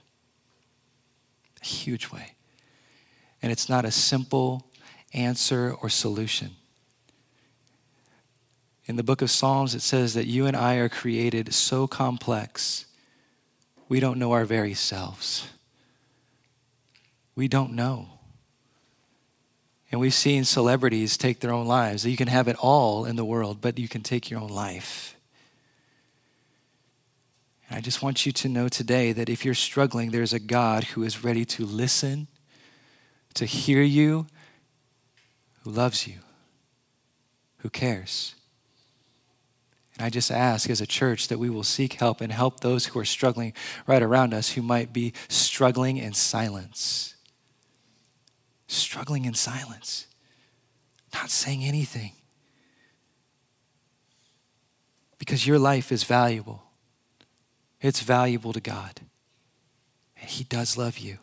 A 1.64 1.66
huge 1.66 2.12
way. 2.12 2.36
And 3.42 3.52
it's 3.52 3.68
not 3.68 3.86
a 3.86 3.92
simple 3.92 4.68
answer 5.14 5.76
or 5.82 5.90
solution. 5.90 6.52
In 8.92 8.98
the 8.98 9.04
book 9.04 9.22
of 9.22 9.32
Psalms, 9.32 9.74
it 9.74 9.82
says 9.82 10.16
that 10.16 10.28
you 10.28 10.48
and 10.48 10.58
I 10.58 10.76
are 10.76 10.90
created 10.90 11.54
so 11.54 11.88
complex, 11.88 12.88
we 13.88 14.02
don't 14.02 14.20
know 14.20 14.34
our 14.34 14.44
very 14.44 14.74
selves. 14.74 15.48
We 17.34 17.48
don't 17.48 17.72
know. 17.72 18.10
And 19.94 20.02
we've 20.02 20.14
seen 20.14 20.44
celebrities 20.44 21.16
take 21.16 21.40
their 21.40 21.54
own 21.54 21.68
lives. 21.68 22.06
You 22.06 22.18
can 22.18 22.28
have 22.28 22.50
it 22.50 22.58
all 22.58 23.06
in 23.06 23.16
the 23.16 23.24
world, 23.24 23.60
but 23.62 23.80
you 23.80 23.88
can 23.88 24.02
take 24.02 24.30
your 24.30 24.42
own 24.42 24.50
life. 24.50 25.16
And 27.70 27.78
I 27.78 27.80
just 27.80 28.02
want 28.02 28.26
you 28.26 28.34
to 28.34 28.50
know 28.50 28.68
today 28.68 29.14
that 29.14 29.30
if 29.30 29.46
you're 29.46 29.54
struggling, 29.54 30.12
there's 30.12 30.34
a 30.34 30.40
God 30.40 30.84
who 30.84 31.04
is 31.04 31.24
ready 31.24 31.46
to 31.46 31.66
listen, 31.66 32.28
to 33.36 33.46
hear 33.46 33.84
you, 33.84 34.28
who 35.64 35.72
loves 35.72 36.08
you, 36.08 36.18
who 37.60 37.70
cares. 37.70 38.36
I 40.02 40.10
just 40.10 40.32
ask 40.32 40.70
as 40.70 40.82
a 40.82 40.88
church 40.88 41.28
that 41.28 41.38
we 41.38 41.50
will 41.50 41.64
seek 41.64 41.94
help 41.94 42.22
and 42.22 42.32
help 42.32 42.60
those 42.60 42.88
who 42.88 43.00
are 43.00 43.06
struggling 43.06 43.54
right 43.86 44.02
around 44.02 44.34
us 44.34 44.52
who 44.52 44.62
might 44.62 44.92
be 44.94 45.14
struggling 45.28 45.98
in 45.98 46.14
silence. 46.14 47.16
Struggling 48.68 49.26
in 49.26 49.34
silence, 49.34 50.08
not 51.14 51.30
saying 51.30 51.64
anything. 51.64 52.14
Because 55.18 55.46
your 55.46 55.60
life 55.60 55.92
is 55.92 56.04
valuable. 56.04 56.64
It's 57.82 58.02
valuable 58.02 58.54
to 58.54 58.62
God. 58.62 59.02
And 60.20 60.30
He 60.30 60.46
does 60.46 60.78
love 60.78 60.98
you. 60.98 61.18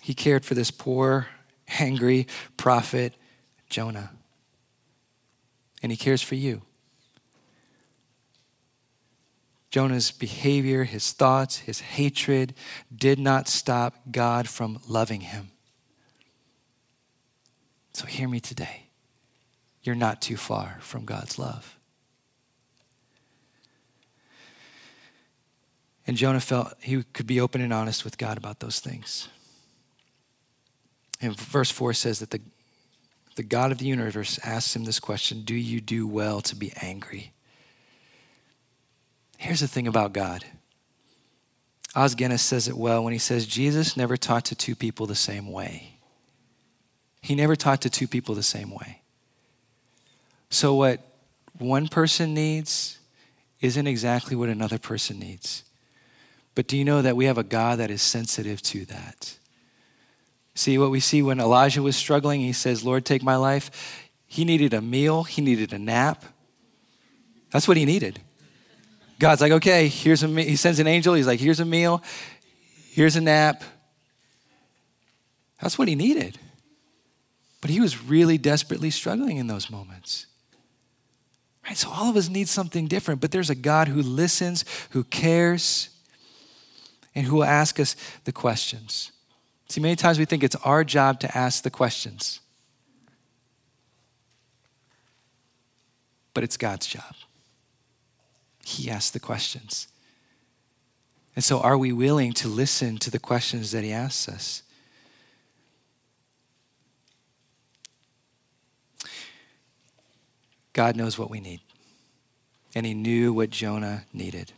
He 0.00 0.14
cared 0.14 0.44
for 0.44 0.54
this 0.54 0.70
poor, 0.70 1.28
angry 1.78 2.26
prophet, 2.56 3.14
Jonah. 3.68 4.10
And 5.84 5.92
he 5.92 5.98
cares 5.98 6.22
for 6.22 6.34
you. 6.34 6.62
Jonah's 9.68 10.10
behavior, 10.10 10.84
his 10.84 11.12
thoughts, 11.12 11.58
his 11.58 11.80
hatred 11.80 12.54
did 12.96 13.18
not 13.18 13.48
stop 13.48 13.96
God 14.10 14.48
from 14.48 14.80
loving 14.88 15.20
him. 15.20 15.50
So 17.92 18.06
hear 18.06 18.30
me 18.30 18.40
today. 18.40 18.84
You're 19.82 19.94
not 19.94 20.22
too 20.22 20.38
far 20.38 20.78
from 20.80 21.04
God's 21.04 21.38
love. 21.38 21.76
And 26.06 26.16
Jonah 26.16 26.40
felt 26.40 26.72
he 26.80 27.02
could 27.12 27.26
be 27.26 27.42
open 27.42 27.60
and 27.60 27.74
honest 27.74 28.04
with 28.04 28.16
God 28.16 28.38
about 28.38 28.60
those 28.60 28.80
things. 28.80 29.28
And 31.20 31.38
verse 31.38 31.70
4 31.70 31.92
says 31.92 32.20
that 32.20 32.30
the, 32.30 32.40
the 33.36 33.42
God 33.42 33.72
of 33.72 33.78
the 33.78 33.86
universe 33.86 34.38
asks 34.44 34.74
him 34.74 34.84
this 34.84 35.00
question 35.00 35.42
Do 35.42 35.54
you 35.54 35.80
do 35.80 36.06
well 36.06 36.40
to 36.42 36.56
be 36.56 36.72
angry? 36.80 37.32
Here's 39.36 39.60
the 39.60 39.68
thing 39.68 39.86
about 39.86 40.12
God. 40.12 40.44
Os 41.94 42.14
Guinness 42.14 42.42
says 42.42 42.66
it 42.66 42.76
well 42.76 43.04
when 43.04 43.12
he 43.12 43.18
says 43.18 43.46
Jesus 43.46 43.96
never 43.96 44.16
taught 44.16 44.44
to 44.46 44.54
two 44.54 44.74
people 44.74 45.06
the 45.06 45.14
same 45.14 45.50
way. 45.50 45.98
He 47.20 47.34
never 47.34 47.56
taught 47.56 47.80
to 47.82 47.90
two 47.90 48.08
people 48.08 48.34
the 48.34 48.42
same 48.42 48.70
way. 48.70 49.00
So, 50.50 50.74
what 50.74 51.00
one 51.58 51.88
person 51.88 52.34
needs 52.34 52.98
isn't 53.60 53.86
exactly 53.86 54.36
what 54.36 54.48
another 54.48 54.78
person 54.78 55.18
needs. 55.18 55.64
But 56.54 56.68
do 56.68 56.76
you 56.76 56.84
know 56.84 57.02
that 57.02 57.16
we 57.16 57.24
have 57.24 57.38
a 57.38 57.44
God 57.44 57.78
that 57.78 57.90
is 57.90 58.02
sensitive 58.02 58.60
to 58.62 58.84
that? 58.86 59.38
See 60.54 60.78
what 60.78 60.90
we 60.90 61.00
see 61.00 61.22
when 61.22 61.40
Elijah 61.40 61.82
was 61.82 61.96
struggling, 61.96 62.40
he 62.40 62.52
says, 62.52 62.84
Lord, 62.84 63.04
take 63.04 63.22
my 63.22 63.36
life. 63.36 64.08
He 64.26 64.44
needed 64.44 64.74
a 64.74 64.80
meal, 64.80 65.24
he 65.24 65.42
needed 65.42 65.72
a 65.72 65.78
nap. 65.78 66.24
That's 67.50 67.68
what 67.68 67.76
he 67.76 67.84
needed. 67.84 68.20
God's 69.18 69.40
like, 69.40 69.52
okay, 69.52 69.88
here's 69.88 70.22
a 70.22 70.28
meal. 70.28 70.46
he 70.46 70.56
sends 70.56 70.78
an 70.78 70.86
angel, 70.86 71.14
he's 71.14 71.26
like, 71.26 71.40
here's 71.40 71.60
a 71.60 71.64
meal, 71.64 72.02
here's 72.90 73.16
a 73.16 73.20
nap. 73.20 73.62
That's 75.60 75.78
what 75.78 75.88
he 75.88 75.94
needed. 75.94 76.38
But 77.60 77.70
he 77.70 77.80
was 77.80 78.02
really 78.02 78.38
desperately 78.38 78.90
struggling 78.90 79.38
in 79.38 79.46
those 79.46 79.70
moments. 79.70 80.26
Right? 81.64 81.76
So 81.76 81.88
all 81.88 82.10
of 82.10 82.16
us 82.16 82.28
need 82.28 82.48
something 82.48 82.86
different, 82.86 83.20
but 83.20 83.30
there's 83.30 83.50
a 83.50 83.54
God 83.54 83.88
who 83.88 84.02
listens, 84.02 84.64
who 84.90 85.04
cares, 85.04 85.88
and 87.14 87.26
who 87.26 87.36
will 87.36 87.44
ask 87.44 87.80
us 87.80 87.96
the 88.24 88.32
questions. 88.32 89.12
See, 89.68 89.80
many 89.80 89.96
times 89.96 90.18
we 90.18 90.24
think 90.24 90.44
it's 90.44 90.56
our 90.56 90.84
job 90.84 91.20
to 91.20 91.36
ask 91.36 91.62
the 91.62 91.70
questions, 91.70 92.40
but 96.32 96.44
it's 96.44 96.56
God's 96.56 96.86
job. 96.86 97.14
He 98.64 98.90
asks 98.90 99.10
the 99.10 99.20
questions. 99.20 99.88
And 101.36 101.44
so, 101.44 101.60
are 101.60 101.76
we 101.76 101.92
willing 101.92 102.32
to 102.34 102.48
listen 102.48 102.98
to 102.98 103.10
the 103.10 103.18
questions 103.18 103.72
that 103.72 103.82
He 103.82 103.92
asks 103.92 104.28
us? 104.28 104.62
God 110.72 110.96
knows 110.96 111.18
what 111.18 111.30
we 111.30 111.40
need, 111.40 111.60
and 112.74 112.86
He 112.86 112.94
knew 112.94 113.32
what 113.32 113.50
Jonah 113.50 114.04
needed. 114.12 114.52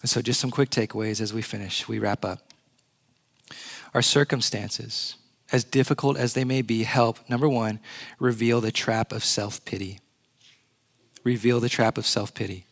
And 0.00 0.08
so, 0.08 0.22
just 0.22 0.40
some 0.40 0.50
quick 0.50 0.70
takeaways 0.70 1.20
as 1.20 1.34
we 1.34 1.42
finish, 1.42 1.86
we 1.86 1.98
wrap 1.98 2.24
up. 2.24 2.49
Our 3.94 4.02
circumstances, 4.02 5.16
as 5.52 5.64
difficult 5.64 6.16
as 6.16 6.34
they 6.34 6.44
may 6.44 6.62
be, 6.62 6.84
help, 6.84 7.28
number 7.28 7.48
one, 7.48 7.80
reveal 8.18 8.60
the 8.60 8.72
trap 8.72 9.12
of 9.12 9.24
self 9.24 9.64
pity. 9.64 10.00
Reveal 11.24 11.60
the 11.60 11.68
trap 11.68 11.98
of 11.98 12.06
self 12.06 12.34
pity. 12.34 12.66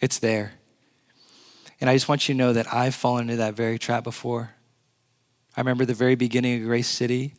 It's 0.00 0.18
there. 0.18 0.52
And 1.80 1.88
I 1.88 1.94
just 1.94 2.08
want 2.08 2.28
you 2.28 2.34
to 2.34 2.38
know 2.38 2.52
that 2.52 2.72
I've 2.72 2.94
fallen 2.94 3.22
into 3.22 3.36
that 3.36 3.54
very 3.54 3.78
trap 3.78 4.04
before. 4.04 4.54
I 5.56 5.60
remember 5.60 5.84
the 5.84 5.94
very 5.94 6.14
beginning 6.14 6.60
of 6.60 6.66
Grace 6.66 6.88
City. 6.88 7.34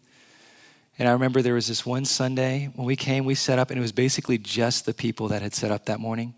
And 0.98 1.08
I 1.08 1.14
remember 1.14 1.42
there 1.42 1.54
was 1.54 1.68
this 1.68 1.86
one 1.86 2.04
Sunday 2.04 2.70
when 2.76 2.86
we 2.86 2.98
came, 2.98 3.24
we 3.24 3.36
set 3.36 3.60
up, 3.60 3.70
and 3.70 3.78
it 3.78 3.82
was 3.82 3.94
basically 3.94 4.38
just 4.38 4.86
the 4.86 4.94
people 4.94 5.30
that 5.30 5.42
had 5.42 5.54
set 5.54 5.72
up 5.72 5.86
that 5.86 6.00
morning. 6.00 6.36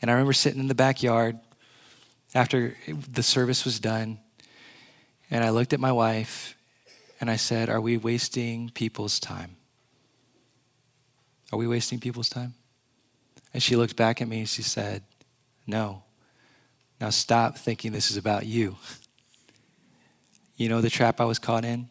And 0.00 0.10
I 0.10 0.14
remember 0.14 0.32
sitting 0.32 0.60
in 0.60 0.68
the 0.68 0.74
backyard 0.74 1.38
after 2.34 2.76
the 2.88 3.22
service 3.22 3.64
was 3.64 3.78
done, 3.78 4.18
and 5.34 5.42
I 5.42 5.50
looked 5.50 5.72
at 5.72 5.80
my 5.80 5.90
wife 5.90 6.56
and 7.20 7.28
I 7.28 7.34
said, 7.34 7.68
Are 7.68 7.80
we 7.80 7.96
wasting 7.96 8.70
people's 8.70 9.18
time? 9.18 9.56
Are 11.52 11.58
we 11.58 11.66
wasting 11.66 11.98
people's 11.98 12.28
time? 12.28 12.54
And 13.52 13.60
she 13.60 13.74
looked 13.74 13.96
back 13.96 14.22
at 14.22 14.28
me 14.28 14.38
and 14.38 14.48
she 14.48 14.62
said, 14.62 15.02
No. 15.66 16.04
Now 17.00 17.10
stop 17.10 17.58
thinking 17.58 17.90
this 17.90 18.12
is 18.12 18.16
about 18.16 18.46
you. 18.46 18.76
You 20.56 20.68
know 20.68 20.80
the 20.80 20.88
trap 20.88 21.20
I 21.20 21.24
was 21.24 21.40
caught 21.40 21.64
in? 21.64 21.88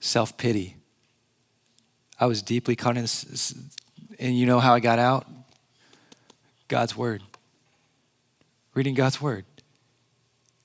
Self 0.00 0.38
pity. 0.38 0.76
I 2.18 2.24
was 2.24 2.40
deeply 2.40 2.74
caught 2.74 2.96
in 2.96 3.02
this, 3.02 3.54
and 4.18 4.34
you 4.34 4.46
know 4.46 4.60
how 4.60 4.72
I 4.72 4.80
got 4.80 4.98
out? 4.98 5.26
God's 6.68 6.96
Word. 6.96 7.22
Reading 8.72 8.94
God's 8.94 9.20
Word 9.20 9.44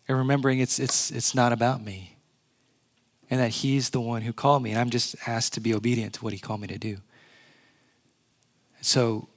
and 0.07 0.17
remembering 0.17 0.59
it's, 0.59 0.79
it's, 0.79 1.11
it's 1.11 1.33
not 1.33 1.53
about 1.53 1.81
me 1.81 2.11
and 3.31 3.39
that 3.39 3.49
He's 3.49 3.89
the 3.89 4.01
one 4.01 4.21
who 4.21 4.33
called 4.33 4.61
me, 4.61 4.71
and 4.71 4.79
I'm 4.79 4.89
just 4.89 5.15
asked 5.25 5.53
to 5.53 5.61
be 5.61 5.73
obedient 5.73 6.15
to 6.15 6.23
what 6.23 6.33
He 6.33 6.39
called 6.39 6.59
me 6.59 6.67
to 6.67 6.77
do. 6.77 6.97
So, 8.81 9.29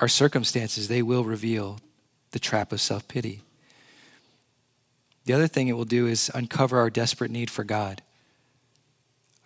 our 0.00 0.08
circumstances, 0.08 0.88
they 0.88 1.02
will 1.02 1.24
reveal 1.24 1.78
the 2.30 2.38
trap 2.38 2.72
of 2.72 2.80
self 2.80 3.06
pity. 3.06 3.42
The 5.26 5.34
other 5.34 5.46
thing 5.46 5.68
it 5.68 5.74
will 5.74 5.84
do 5.84 6.06
is 6.06 6.30
uncover 6.34 6.78
our 6.78 6.88
desperate 6.88 7.30
need 7.30 7.50
for 7.50 7.64
God. 7.64 8.00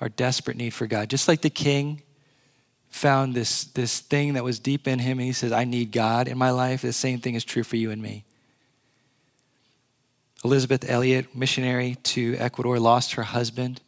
Our 0.01 0.09
desperate 0.09 0.57
need 0.57 0.75
for 0.75 0.87
God. 0.87 1.11
Just 1.11 1.27
like 1.27 1.41
the 1.41 1.51
king 1.51 2.03
found 2.89 3.35
this, 3.35 3.65
this 3.65 3.99
thing 3.99 4.35
that 4.35 4.45
was 4.45 4.61
deep 4.61 4.87
in 4.87 5.01
him, 5.01 5.19
and 5.19 5.27
he 5.27 5.33
says, 5.33 5.51
I 5.51 5.65
need 5.65 5.91
God 5.91 6.29
in 6.29 6.39
my 6.39 6.51
life. 6.51 6.83
The 6.83 6.93
same 6.93 7.19
thing 7.19 7.35
is 7.35 7.45
true 7.45 7.65
for 7.65 7.77
you 7.77 7.91
and 7.91 8.01
me. 8.01 8.25
Elisabeth 10.45 10.89
Elliot, 10.89 11.35
missionary 11.35 11.97
to 12.03 12.37
Ecuador, 12.37 12.79
lost 12.79 13.15
her 13.15 13.23
husband. 13.23 13.81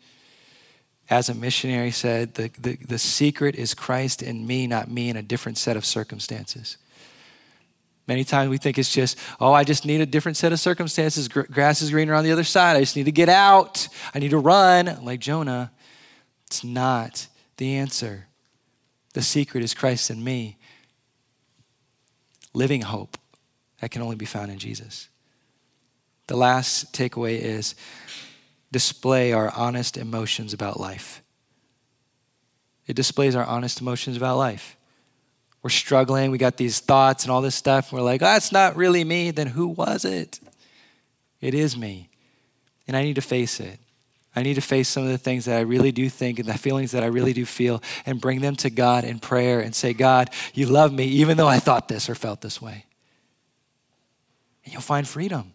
As 1.10 1.28
a 1.28 1.34
missionary 1.34 1.90
said, 1.90 2.34
the, 2.34 2.50
the, 2.58 2.76
the 2.76 2.98
secret 2.98 3.56
is 3.56 3.74
Christ 3.74 4.22
in 4.22 4.46
me, 4.46 4.66
not 4.66 4.90
me 4.90 5.10
in 5.10 5.16
a 5.16 5.22
different 5.22 5.58
set 5.58 5.76
of 5.76 5.84
circumstances. 5.84 6.76
Many 8.06 8.24
times 8.24 8.50
we 8.50 8.58
think 8.58 8.78
it's 8.78 8.92
just, 8.92 9.18
oh, 9.40 9.52
I 9.52 9.64
just 9.64 9.86
need 9.86 10.00
a 10.00 10.06
different 10.06 10.36
set 10.36 10.52
of 10.52 10.60
circumstances. 10.60 11.26
grass 11.28 11.80
is 11.80 11.90
greener 11.90 12.14
on 12.14 12.22
the 12.22 12.32
other 12.32 12.44
side. 12.44 12.76
I 12.76 12.80
just 12.80 12.96
need 12.96 13.04
to 13.04 13.12
get 13.12 13.28
out. 13.28 13.88
I 14.14 14.18
need 14.18 14.30
to 14.30 14.38
run, 14.38 15.04
like 15.04 15.20
Jonah. 15.20 15.72
It's 16.46 16.62
not 16.62 17.26
the 17.56 17.74
answer. 17.76 18.26
The 19.14 19.22
secret 19.22 19.64
is 19.64 19.74
Christ 19.74 20.10
in 20.10 20.22
me. 20.22 20.58
Living 22.52 22.82
hope 22.82 23.16
that 23.80 23.90
can 23.90 24.02
only 24.02 24.16
be 24.16 24.26
found 24.26 24.50
in 24.50 24.58
Jesus. 24.58 25.08
The 26.26 26.36
last 26.36 26.92
takeaway 26.92 27.38
is 27.38 27.74
display 28.72 29.32
our 29.32 29.50
honest 29.50 29.96
emotions 29.96 30.52
about 30.52 30.80
life. 30.80 31.22
It 32.86 32.96
displays 32.96 33.34
our 33.34 33.44
honest 33.44 33.80
emotions 33.80 34.16
about 34.16 34.36
life. 34.36 34.76
We're 35.62 35.70
struggling, 35.70 36.30
we 36.30 36.38
got 36.38 36.58
these 36.58 36.80
thoughts 36.80 37.24
and 37.24 37.32
all 37.32 37.40
this 37.40 37.54
stuff, 37.54 37.90
and 37.90 37.98
we're 37.98 38.04
like, 38.04 38.20
oh, 38.20 38.26
that's 38.26 38.52
not 38.52 38.76
really 38.76 39.02
me. 39.02 39.30
Then 39.30 39.46
who 39.46 39.68
was 39.68 40.04
it? 40.04 40.40
It 41.40 41.54
is 41.54 41.76
me. 41.76 42.10
And 42.86 42.96
I 42.96 43.02
need 43.02 43.14
to 43.14 43.22
face 43.22 43.60
it. 43.60 43.78
I 44.36 44.42
need 44.42 44.54
to 44.54 44.60
face 44.60 44.88
some 44.88 45.04
of 45.04 45.08
the 45.08 45.18
things 45.18 45.46
that 45.46 45.56
I 45.56 45.62
really 45.62 45.92
do 45.92 46.10
think 46.10 46.38
and 46.38 46.48
the 46.48 46.58
feelings 46.58 46.90
that 46.90 47.02
I 47.02 47.06
really 47.06 47.32
do 47.32 47.46
feel 47.46 47.82
and 48.04 48.20
bring 48.20 48.40
them 48.40 48.56
to 48.56 48.68
God 48.68 49.04
in 49.04 49.20
prayer 49.20 49.60
and 49.60 49.74
say, 49.74 49.94
God, 49.94 50.30
you 50.52 50.66
love 50.66 50.92
me 50.92 51.04
even 51.04 51.36
though 51.36 51.48
I 51.48 51.60
thought 51.60 51.88
this 51.88 52.10
or 52.10 52.14
felt 52.14 52.40
this 52.40 52.60
way. 52.60 52.84
And 54.64 54.72
you'll 54.72 54.82
find 54.82 55.06
freedom. 55.06 55.53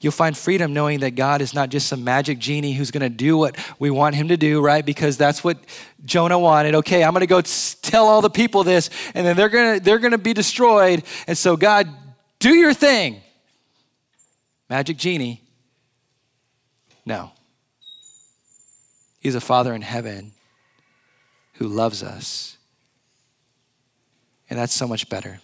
You'll 0.00 0.12
find 0.12 0.36
freedom 0.36 0.72
knowing 0.72 1.00
that 1.00 1.12
God 1.12 1.40
is 1.40 1.54
not 1.54 1.70
just 1.70 1.86
some 1.86 2.04
magic 2.04 2.38
genie 2.38 2.72
who's 2.72 2.90
going 2.90 3.02
to 3.02 3.08
do 3.08 3.36
what 3.36 3.56
we 3.78 3.90
want 3.90 4.14
him 4.14 4.28
to 4.28 4.36
do, 4.36 4.60
right? 4.60 4.84
Because 4.84 5.16
that's 5.16 5.42
what 5.42 5.58
Jonah 6.04 6.38
wanted. 6.38 6.74
Okay, 6.76 7.02
I'm 7.02 7.12
going 7.12 7.20
to 7.20 7.26
go 7.26 7.40
tell 7.40 8.06
all 8.06 8.20
the 8.20 8.30
people 8.30 8.64
this, 8.64 8.90
and 9.14 9.26
then 9.26 9.36
they're 9.36 9.48
going 9.48 9.78
to 9.78 9.84
they're 9.84 9.98
going 9.98 10.12
to 10.12 10.18
be 10.18 10.32
destroyed. 10.32 11.02
And 11.26 11.36
so, 11.36 11.56
God, 11.56 11.88
do 12.38 12.54
your 12.54 12.74
thing. 12.74 13.20
Magic 14.68 14.96
genie. 14.96 15.42
No. 17.04 17.32
He's 19.20 19.34
a 19.34 19.40
Father 19.40 19.74
in 19.74 19.82
heaven 19.82 20.32
who 21.54 21.68
loves 21.68 22.02
us. 22.02 22.56
And 24.48 24.58
that's 24.58 24.74
so 24.74 24.86
much 24.86 25.08
better. 25.08 25.40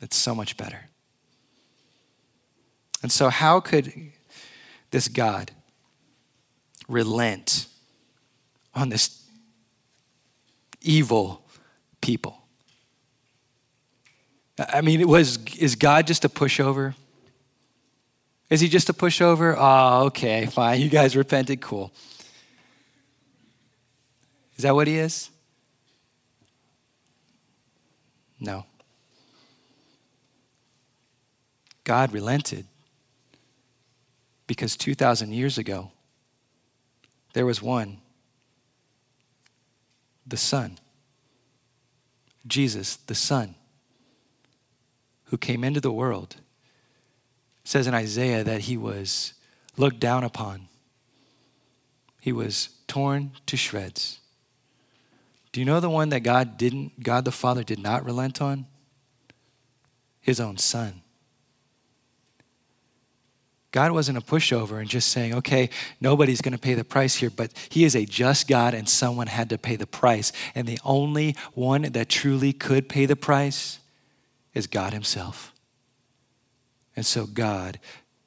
That's 0.00 0.16
so 0.16 0.34
much 0.34 0.56
better. 0.56 0.88
And 3.06 3.12
so, 3.12 3.28
how 3.28 3.60
could 3.60 3.92
this 4.90 5.06
God 5.06 5.52
relent 6.88 7.68
on 8.74 8.88
this 8.88 9.22
evil 10.82 11.46
people? 12.00 12.36
I 14.58 14.80
mean, 14.80 15.00
it 15.00 15.06
was, 15.06 15.38
is 15.54 15.76
God 15.76 16.08
just 16.08 16.24
a 16.24 16.28
pushover? 16.28 16.96
Is 18.50 18.60
he 18.60 18.68
just 18.68 18.88
a 18.88 18.92
pushover? 18.92 19.54
Oh, 19.56 20.06
okay, 20.06 20.46
fine. 20.46 20.80
You 20.80 20.88
guys 20.88 21.16
repented. 21.16 21.60
Cool. 21.60 21.92
Is 24.56 24.64
that 24.64 24.74
what 24.74 24.88
he 24.88 24.98
is? 24.98 25.30
No. 28.40 28.66
God 31.84 32.12
relented 32.12 32.66
because 34.46 34.76
2,000 34.76 35.32
years 35.32 35.58
ago, 35.58 35.90
there 37.32 37.46
was 37.46 37.60
one, 37.60 37.98
the 40.26 40.36
Son, 40.36 40.78
Jesus, 42.46 42.96
the 42.96 43.14
Son, 43.14 43.54
who 45.24 45.36
came 45.36 45.64
into 45.64 45.80
the 45.80 45.92
world. 45.92 46.36
It 47.62 47.68
says 47.68 47.86
in 47.86 47.94
Isaiah 47.94 48.44
that 48.44 48.62
he 48.62 48.76
was 48.76 49.34
looked 49.76 50.00
down 50.00 50.24
upon, 50.24 50.68
he 52.20 52.32
was 52.32 52.70
torn 52.86 53.32
to 53.46 53.56
shreds. 53.56 54.20
Do 55.52 55.60
you 55.60 55.66
know 55.66 55.80
the 55.80 55.90
one 55.90 56.08
that 56.10 56.20
God 56.20 56.56
didn't, 56.56 57.02
God 57.02 57.24
the 57.24 57.32
Father 57.32 57.62
did 57.62 57.78
not 57.78 58.04
relent 58.04 58.42
on? 58.42 58.66
His 60.20 60.40
own 60.40 60.58
Son. 60.58 61.02
God 63.76 63.92
wasn't 63.92 64.16
a 64.16 64.22
pushover 64.22 64.80
and 64.80 64.88
just 64.88 65.10
saying, 65.10 65.34
okay, 65.34 65.68
nobody's 66.00 66.40
going 66.40 66.54
to 66.54 66.58
pay 66.58 66.72
the 66.72 66.82
price 66.82 67.16
here, 67.16 67.28
but 67.28 67.52
He 67.68 67.84
is 67.84 67.94
a 67.94 68.06
just 68.06 68.48
God 68.48 68.72
and 68.72 68.88
someone 68.88 69.26
had 69.26 69.50
to 69.50 69.58
pay 69.58 69.76
the 69.76 69.86
price. 69.86 70.32
And 70.54 70.66
the 70.66 70.80
only 70.82 71.36
one 71.52 71.82
that 71.82 72.08
truly 72.08 72.54
could 72.54 72.88
pay 72.88 73.04
the 73.04 73.16
price 73.16 73.80
is 74.54 74.66
God 74.66 74.94
Himself. 74.94 75.52
And 76.96 77.04
so 77.04 77.26
God, 77.26 77.78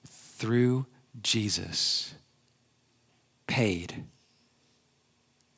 through 0.08 0.86
Jesus, 1.20 2.14
paid 3.48 4.04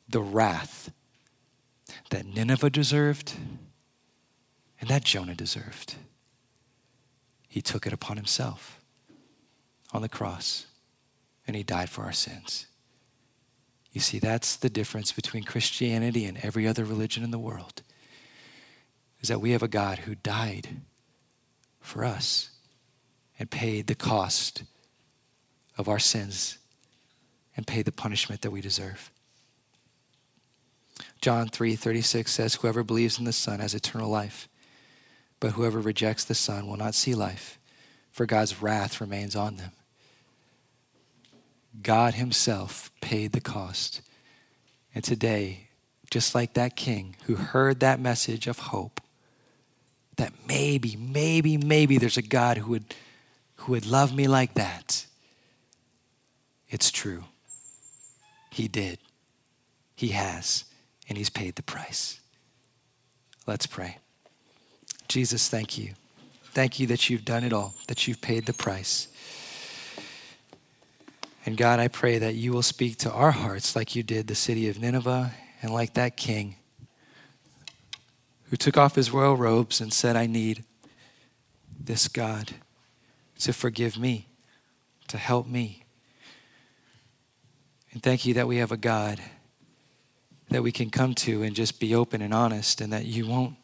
the 0.07 0.21
wrath 0.21 0.89
that 2.11 2.25
Nineveh 2.25 2.69
deserved 2.69 3.33
and 4.79 4.89
that 4.89 5.03
Jonah 5.03 5.35
deserved. 5.35 5.95
He 7.49 7.61
took 7.61 7.85
it 7.85 7.91
upon 7.91 8.15
himself 8.15 8.80
on 9.93 10.01
the 10.01 10.09
cross 10.09 10.65
and 11.47 11.55
he 11.55 11.63
died 11.63 11.89
for 11.89 12.03
our 12.03 12.11
sins. 12.11 12.67
You 13.91 13.99
see, 13.99 14.19
that's 14.19 14.55
the 14.55 14.69
difference 14.69 15.11
between 15.11 15.43
Christianity 15.43 16.25
and 16.25 16.37
every 16.37 16.67
other 16.67 16.85
religion 16.85 17.23
in 17.23 17.31
the 17.31 17.39
world. 17.39 17.81
Is 19.19 19.29
that 19.29 19.41
we 19.41 19.51
have 19.51 19.63
a 19.63 19.67
God 19.67 19.99
who 19.99 20.15
died 20.15 20.69
for 21.79 22.05
us 22.05 22.51
and 23.37 23.51
paid 23.51 23.87
the 23.87 23.95
cost 23.95 24.63
of 25.77 25.89
our 25.89 25.99
sins 25.99 26.57
and 27.55 27.67
paid 27.67 27.85
the 27.85 27.91
punishment 27.91 28.41
that 28.41 28.51
we 28.51 28.61
deserve. 28.61 29.11
John 31.21 31.49
3:36 31.49 32.31
says 32.31 32.55
whoever 32.55 32.83
believes 32.83 33.19
in 33.19 33.25
the 33.25 33.33
Son 33.33 33.59
has 33.59 33.75
eternal 33.75 34.09
life 34.09 34.47
but 35.41 35.53
whoever 35.53 35.81
rejects 35.81 36.23
the 36.23 36.35
Son 36.35 36.67
will 36.67 36.77
not 36.77 36.95
see 36.95 37.13
life 37.13 37.59
for 38.11 38.25
God's 38.25 38.61
wrath 38.61 39.01
remains 39.01 39.35
on 39.35 39.57
them. 39.57 39.71
God 41.81 42.15
Himself 42.15 42.91
paid 43.01 43.31
the 43.31 43.41
cost. 43.41 44.01
And 44.93 45.03
today, 45.03 45.69
just 46.09 46.35
like 46.35 46.53
that 46.53 46.75
king 46.75 47.15
who 47.25 47.35
heard 47.35 47.79
that 47.79 47.99
message 47.99 48.47
of 48.47 48.59
hope, 48.59 48.99
that 50.17 50.33
maybe, 50.47 50.95
maybe, 50.97 51.57
maybe 51.57 51.97
there's 51.97 52.17
a 52.17 52.21
God 52.21 52.57
who 52.57 52.71
would, 52.71 52.93
who 53.55 53.71
would 53.71 53.85
love 53.85 54.13
me 54.13 54.27
like 54.27 54.53
that. 54.55 55.05
It's 56.69 56.91
true. 56.91 57.23
He 58.51 58.67
did. 58.67 58.99
He 59.95 60.09
has. 60.09 60.65
And 61.07 61.17
He's 61.17 61.29
paid 61.29 61.55
the 61.55 61.63
price. 61.63 62.19
Let's 63.47 63.65
pray. 63.65 63.97
Jesus, 65.07 65.49
thank 65.49 65.77
you. 65.77 65.93
Thank 66.53 66.79
you 66.79 66.87
that 66.87 67.09
you've 67.09 67.25
done 67.25 67.43
it 67.43 67.53
all, 67.53 67.73
that 67.87 68.07
you've 68.07 68.21
paid 68.21 68.45
the 68.45 68.53
price. 68.53 69.07
And 71.45 71.57
God, 71.57 71.79
I 71.79 71.87
pray 71.87 72.19
that 72.19 72.35
you 72.35 72.51
will 72.53 72.61
speak 72.61 72.97
to 72.97 73.11
our 73.11 73.31
hearts 73.31 73.75
like 73.75 73.95
you 73.95 74.03
did 74.03 74.27
the 74.27 74.35
city 74.35 74.69
of 74.69 74.79
Nineveh 74.79 75.31
and 75.61 75.73
like 75.73 75.95
that 75.95 76.15
king 76.15 76.55
who 78.49 78.57
took 78.57 78.77
off 78.77 78.95
his 78.95 79.11
royal 79.11 79.35
robes 79.35 79.81
and 79.81 79.91
said, 79.91 80.15
I 80.15 80.27
need 80.27 80.63
this 81.79 82.07
God 82.07 82.51
to 83.39 83.53
forgive 83.53 83.97
me, 83.97 84.27
to 85.07 85.17
help 85.17 85.47
me. 85.47 85.83
And 87.91 88.03
thank 88.03 88.25
you 88.25 88.35
that 88.35 88.47
we 88.47 88.57
have 88.57 88.71
a 88.71 88.77
God 88.77 89.19
that 90.49 90.61
we 90.61 90.71
can 90.71 90.89
come 90.89 91.15
to 91.15 91.43
and 91.43 91.55
just 91.55 91.79
be 91.79 91.95
open 91.95 92.21
and 92.21 92.33
honest, 92.33 92.81
and 92.81 92.91
that 92.91 93.05
you 93.05 93.25
won't 93.25 93.55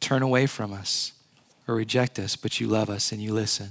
turn 0.00 0.22
away 0.22 0.46
from 0.46 0.72
us 0.72 1.12
or 1.68 1.76
reject 1.76 2.18
us, 2.18 2.34
but 2.34 2.60
you 2.60 2.66
love 2.66 2.90
us 2.90 3.12
and 3.12 3.22
you 3.22 3.32
listen. 3.32 3.70